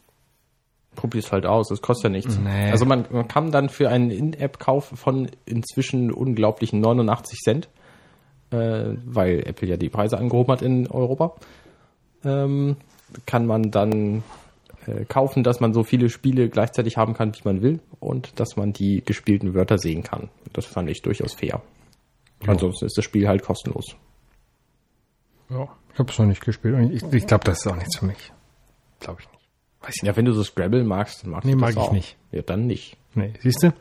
[0.96, 2.38] Probier's halt aus, es kostet ja nichts.
[2.38, 2.70] Nee.
[2.70, 7.68] Also man, man kann dann für einen In-App-Kauf von inzwischen unglaublichen 89 Cent,
[8.50, 11.34] äh, weil Apple ja die Preise angehoben hat in Europa,
[12.24, 12.76] ähm,
[13.26, 14.22] kann man dann
[14.86, 18.56] äh, kaufen, dass man so viele Spiele gleichzeitig haben kann, wie man will und dass
[18.56, 20.28] man die gespielten Wörter sehen kann.
[20.52, 21.62] Das fand ich durchaus fair.
[22.46, 23.96] Ansonsten ist das Spiel halt kostenlos.
[25.50, 25.68] Ja.
[25.92, 28.06] Ich habe es noch nicht gespielt und ich, ich glaube, das ist auch nichts für
[28.06, 28.32] mich.
[29.00, 29.39] Glaube ich nicht.
[29.82, 30.08] Weiß ich nicht.
[30.08, 31.92] Ja, wenn du so Scrabble magst, dann magst Nee, du mag das ich auch.
[31.92, 32.16] nicht.
[32.32, 32.96] Ja, dann nicht.
[33.14, 33.72] Nee, siehst du?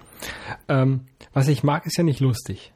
[0.67, 1.01] Ähm,
[1.33, 2.73] was ich mag, ist ja nicht lustig.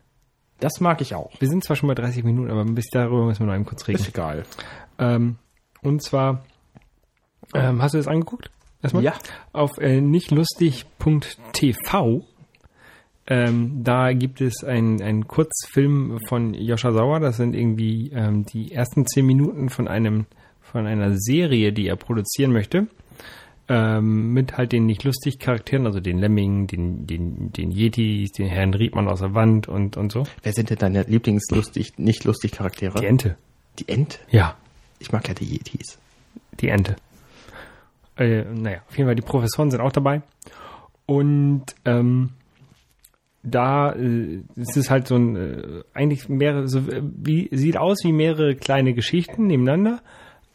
[0.60, 1.32] Das mag ich auch.
[1.42, 3.88] Wir sind zwar schon bei 30 Minuten, aber bis darüber müssen wir noch einmal kurz
[3.88, 4.00] reden.
[4.00, 4.44] Ist egal.
[5.00, 5.38] Ähm,
[5.82, 6.46] und zwar,
[7.54, 8.50] ähm, hast du das angeguckt?
[8.82, 9.04] Erstmal?
[9.04, 9.14] Ja.
[9.52, 12.24] Auf äh, nichtlustig.tv,
[13.28, 17.20] ähm, da gibt es einen einen Kurzfilm von Joscha Sauer.
[17.22, 20.26] Das sind irgendwie ähm, die ersten zehn Minuten von einem
[20.62, 22.88] von einer Serie, die er produzieren möchte.
[23.70, 28.48] Ähm, mit halt den nicht lustig Charakteren, also den Lemming, den, den, den Yetis, den
[28.48, 30.24] Herrn Riedmann aus der Wand und, und so.
[30.42, 33.00] Wer sind denn deine Lieblingslustig, nicht lustig Charaktere?
[33.00, 33.38] Die Ente.
[33.80, 34.20] Die Ente?
[34.30, 34.58] Ja,
[35.00, 35.98] Ich mag ja die Yetis.
[36.60, 36.98] die Ente.
[38.18, 40.22] Äh, naja, auf jeden Fall, die Professoren sind auch dabei.
[41.06, 42.32] Und ähm,
[43.44, 48.04] da äh, es ist halt so ein, äh, eigentlich mehrere, so, äh, wie, sieht aus
[48.04, 50.02] wie mehrere kleine Geschichten nebeneinander,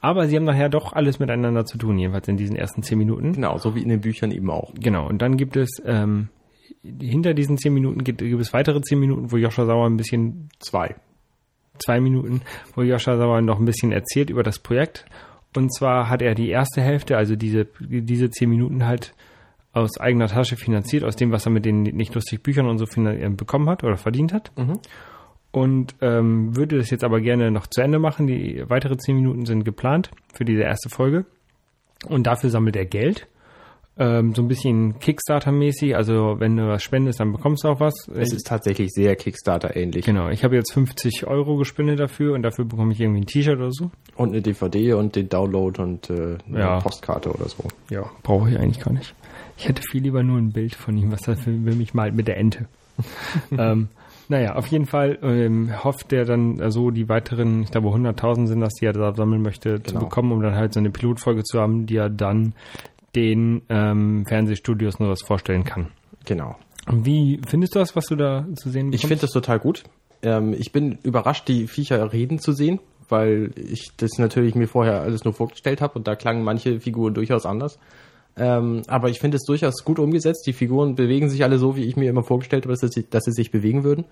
[0.01, 3.33] aber sie haben nachher doch alles miteinander zu tun, jedenfalls in diesen ersten zehn Minuten.
[3.33, 4.73] Genau, so wie in den Büchern eben auch.
[4.75, 6.29] Genau, und dann gibt es, ähm,
[7.01, 10.49] hinter diesen zehn Minuten gibt, gibt es weitere zehn Minuten, wo Joscha Sauer ein bisschen
[10.61, 10.95] Zwei.
[11.79, 12.43] zwei Minuten,
[12.75, 15.05] wo Joscha Sauer noch ein bisschen erzählt über das Projekt.
[15.57, 19.15] Und zwar hat er die erste Hälfte, also diese, diese zehn Minuten halt
[19.73, 22.85] aus eigener Tasche finanziert, aus dem, was er mit den nicht lustig Büchern und so
[23.01, 24.53] äh, bekommen hat oder verdient hat.
[25.59, 28.27] Und ähm, würde das jetzt aber gerne noch zu Ende machen.
[28.27, 31.25] Die weitere zehn Minuten sind geplant für diese erste Folge.
[32.09, 33.27] Und dafür sammelt er Geld.
[34.01, 35.97] Ähm, so ein bisschen Kickstarter-mäßig.
[35.97, 37.95] Also wenn du was spendest, dann bekommst du auch was.
[38.15, 40.05] Es ist tatsächlich sehr Kickstarter-ähnlich.
[40.07, 43.59] Genau, ich habe jetzt 50 Euro gespendet dafür und dafür bekomme ich irgendwie ein T-Shirt
[43.59, 43.91] oder so.
[44.15, 46.79] Und eine DVD und den Download und äh, eine Ja.
[46.79, 47.65] Postkarte oder so.
[47.91, 49.15] Ja, brauche ich eigentlich gar nicht.
[49.57, 52.15] Ich hätte viel lieber nur ein Bild von ihm, was er für für mich malt
[52.15, 52.69] mit der Ente.
[53.59, 53.89] ähm,
[54.29, 58.61] naja, auf jeden Fall ähm, hofft er dann so die weiteren, ich glaube 100.000 sind
[58.61, 60.05] das, die er da sammeln möchte, zu Genau.
[60.05, 62.53] bekommen, um dann halt so eine Pilotfolge zu haben, die er dann
[63.17, 65.89] den ähm, Fernsehstudios nur was vorstellen kann.
[66.27, 66.57] Genau.
[66.91, 69.85] Wie findest du das, was du da zu sehen Ich finde das total gut.
[70.23, 75.01] Ähm, ich bin überrascht, die Viecher reden zu sehen, weil ich das natürlich mir vorher
[75.01, 77.79] alles nur vorgestellt habe und da klangen manche Figuren durchaus anders.
[78.39, 80.47] Ähm, aber ich finde es durchaus gut umgesetzt.
[80.47, 83.25] Die Figuren bewegen sich alle so, wie ich mir immer vorgestellt habe, dass sie, dass
[83.25, 84.05] sie sich bewegen würden.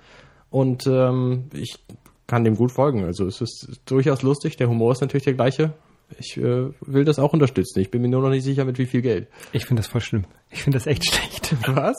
[0.51, 1.79] Und ähm, ich
[2.27, 3.05] kann dem gut folgen.
[3.05, 4.57] Also es ist durchaus lustig.
[4.57, 5.75] Der Humor ist natürlich der gleiche.
[6.19, 7.81] Ich äh, will das auch unterstützen.
[7.81, 9.29] Ich bin mir nur noch nicht sicher, mit wie viel Geld.
[9.53, 10.25] Ich finde das voll schlimm.
[10.51, 11.55] Ich finde das echt schlecht.
[11.67, 11.97] Was?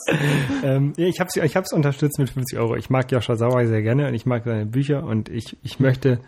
[0.64, 2.76] ähm, ich habe ich hab's unterstützt mit 50 Euro.
[2.76, 6.20] Ich mag Joscha Sauer sehr gerne und ich mag seine Bücher und ich, ich möchte,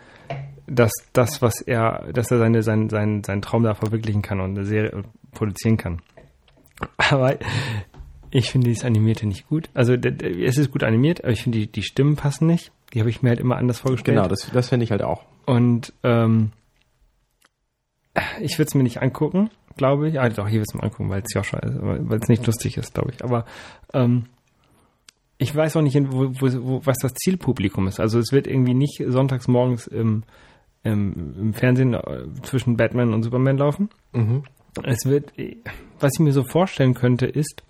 [0.71, 4.57] dass das, was er, dass er seine, sein, sein, seinen Traum da verwirklichen kann und
[4.57, 5.03] eine Serie
[5.33, 6.01] produzieren kann.
[6.97, 7.37] Aber
[8.31, 9.69] ich finde dieses Animierte nicht gut.
[9.73, 12.71] Also es ist gut animiert, aber ich finde die, die Stimmen passen nicht.
[12.93, 14.17] Die habe ich mir halt immer anders vorgestellt.
[14.17, 15.23] Genau, das, das finde ich halt auch.
[15.45, 16.51] Und ähm,
[18.39, 20.19] ich würde es mir nicht angucken, glaube ich.
[20.19, 22.77] Ah, doch, hier würde es mir angucken, weil es Joscha ist, weil es nicht lustig
[22.77, 23.23] ist, glaube ich.
[23.23, 23.45] Aber
[23.93, 24.25] ähm,
[25.37, 27.99] ich weiß auch nicht, wo, wo, wo, was das Zielpublikum ist.
[27.99, 30.23] Also es wird irgendwie nicht sonntags morgens im,
[30.83, 33.89] im, im Fernsehen äh, zwischen Batman und Superman laufen.
[34.83, 35.33] Es wird,
[35.99, 37.63] was ich mir so vorstellen könnte, ist,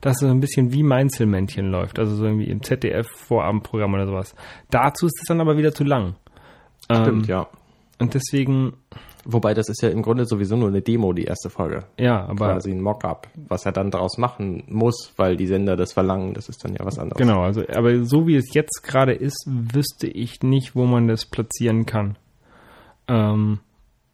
[0.00, 1.98] dass es so ein bisschen wie Mainzelmännchen läuft.
[1.98, 4.34] Also so irgendwie im ZDF-Vorabendprogramm oder sowas.
[4.70, 6.16] Dazu ist es dann aber wieder zu lang.
[6.84, 7.48] Stimmt, Ähm, ja.
[7.98, 8.74] Und deswegen,
[9.24, 11.84] Wobei das ist ja im Grunde sowieso nur eine Demo, die erste Folge.
[11.98, 15.92] ja, aber Quasi ein Mock-up, was er dann daraus machen muss, weil die Sender das
[15.92, 17.18] verlangen, das ist dann ja was anderes.
[17.18, 21.26] genau, also aber so wie es jetzt gerade ist, wüsste ich nicht, wo man das
[21.26, 22.16] platzieren kann.
[23.10, 23.58] Ähm,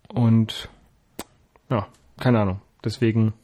[0.09, 0.71] und
[1.69, 1.87] ja,
[2.19, 2.61] keine Ahnung.
[2.83, 3.35] Deswegen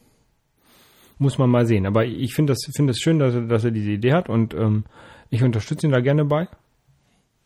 [1.19, 1.85] muss man mal sehen.
[1.85, 4.53] Aber ich finde das, finde es schön, dass er, dass er diese Idee hat und
[4.55, 4.85] ähm,
[5.29, 6.47] ich unterstütze ihn da gerne bei.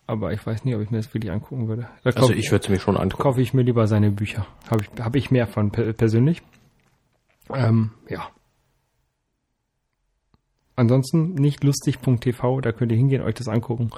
[0.08, 1.90] aber ich weiß nicht, ob ich mir das wirklich angucken würde.
[2.04, 3.22] Da Also ich würde es mir schon angucken.
[3.24, 4.48] kaufe ich mir lieber seine Bücher.
[4.72, 6.42] Habe ich, hab ich mehr von per persönlich.
[7.54, 8.30] Ähm, ja.
[10.76, 13.90] Ansonsten nicht lustig.tv, da könnt ihr hingehen, euch das angucken.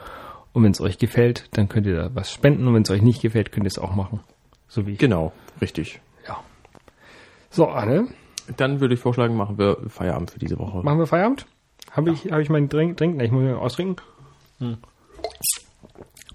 [0.54, 2.68] Und wenn es euch gefällt, dann könnt ihr da was spenden.
[2.68, 4.20] Und wenn es euch nicht gefällt, könnt ihr es auch machen.
[4.68, 4.98] So wie ich.
[5.00, 5.32] Genau,
[5.62, 6.02] richtig.
[6.28, 6.38] Ja.
[7.50, 8.08] So, Anne,
[8.58, 10.84] Dann würde ich vorschlagen, machen wir Feierabend für diese Woche.
[10.84, 11.46] machen wir Feierabend?
[11.92, 13.18] Habe ich, hab ich meinen Drink, Drink?
[13.18, 13.98] Ne, ich muss ihn austrinken.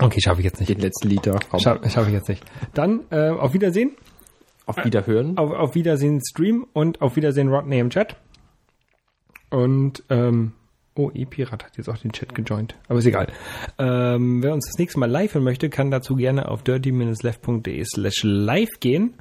[0.01, 0.69] Okay, schaffe ich jetzt nicht.
[0.71, 1.39] Den letzten Liter.
[1.59, 2.45] Schaffe schaff ich jetzt nicht.
[2.73, 3.93] Dann äh, auf Wiedersehen.
[4.67, 5.37] Auf Wiederhören.
[5.39, 8.17] Auf, auf Wiedersehen Stream und auf Wiedersehen Rodney im Chat.
[9.51, 10.53] Und, ähm,
[10.97, 12.75] oh, E-Pirat hat jetzt auch den Chat gejoint.
[12.89, 13.29] Aber ist egal.
[13.79, 18.23] Ähm, wer uns das nächste Mal live hören möchte, kann dazu gerne auf dirty-left.de slash
[18.23, 19.15] live gehen.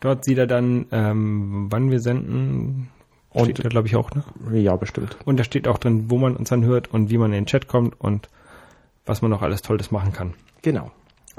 [0.00, 2.88] Dort sieht er dann, ähm, wann wir senden.
[3.32, 4.24] Und- Steht da, glaube ich, auch, ne?
[4.52, 5.16] Ja, bestimmt.
[5.24, 7.46] Und da steht auch drin, wo man uns dann hört und wie man in den
[7.46, 8.28] Chat kommt und
[9.06, 10.34] was man noch alles Tolles machen kann.
[10.62, 10.90] Genau.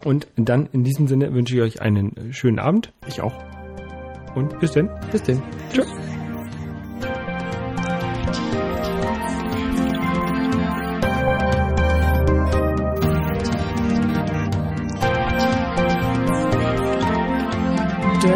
[0.04, 3.34] Und dann in diesem Sinne wünsche ich euch einen schönen Abend Ich auch.
[4.36, 4.90] und bis denn.
[5.12, 5.42] Bis denn.
[5.74, 5.88] Tschüss.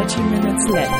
[0.06, 0.92] Dirty Minutes Left.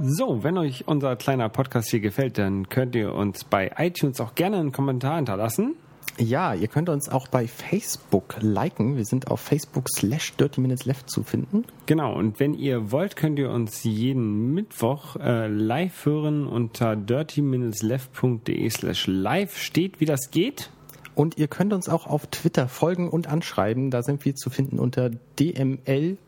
[0.00, 4.34] So, wenn euch unser kleiner Podcast hier gefällt, dann könnt ihr uns bei iTunes auch
[4.34, 5.76] gerne einen Kommentar hinterlassen.
[6.18, 8.96] Ja, ihr könnt uns auch bei Facebook liken.
[8.96, 11.64] Wir sind auf Facebook slash Dirty Minutes Left zu finden.
[11.86, 18.68] Genau, und wenn ihr wollt, könnt ihr uns jeden Mittwoch äh, live hören unter dirty-left.de
[18.70, 19.56] slash live.
[19.56, 20.70] Steht, wie das geht.
[21.18, 23.90] Und ihr könnt uns auch auf Twitter folgen und anschreiben.
[23.90, 25.10] Da sind wir zu finden unter
[25.40, 26.20] dml-podcast.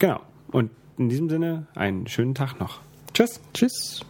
[0.00, 0.18] Genau.
[0.50, 2.80] Und in diesem Sinne einen schönen Tag noch.
[3.14, 3.40] Tschüss.
[3.54, 4.04] Tschüss.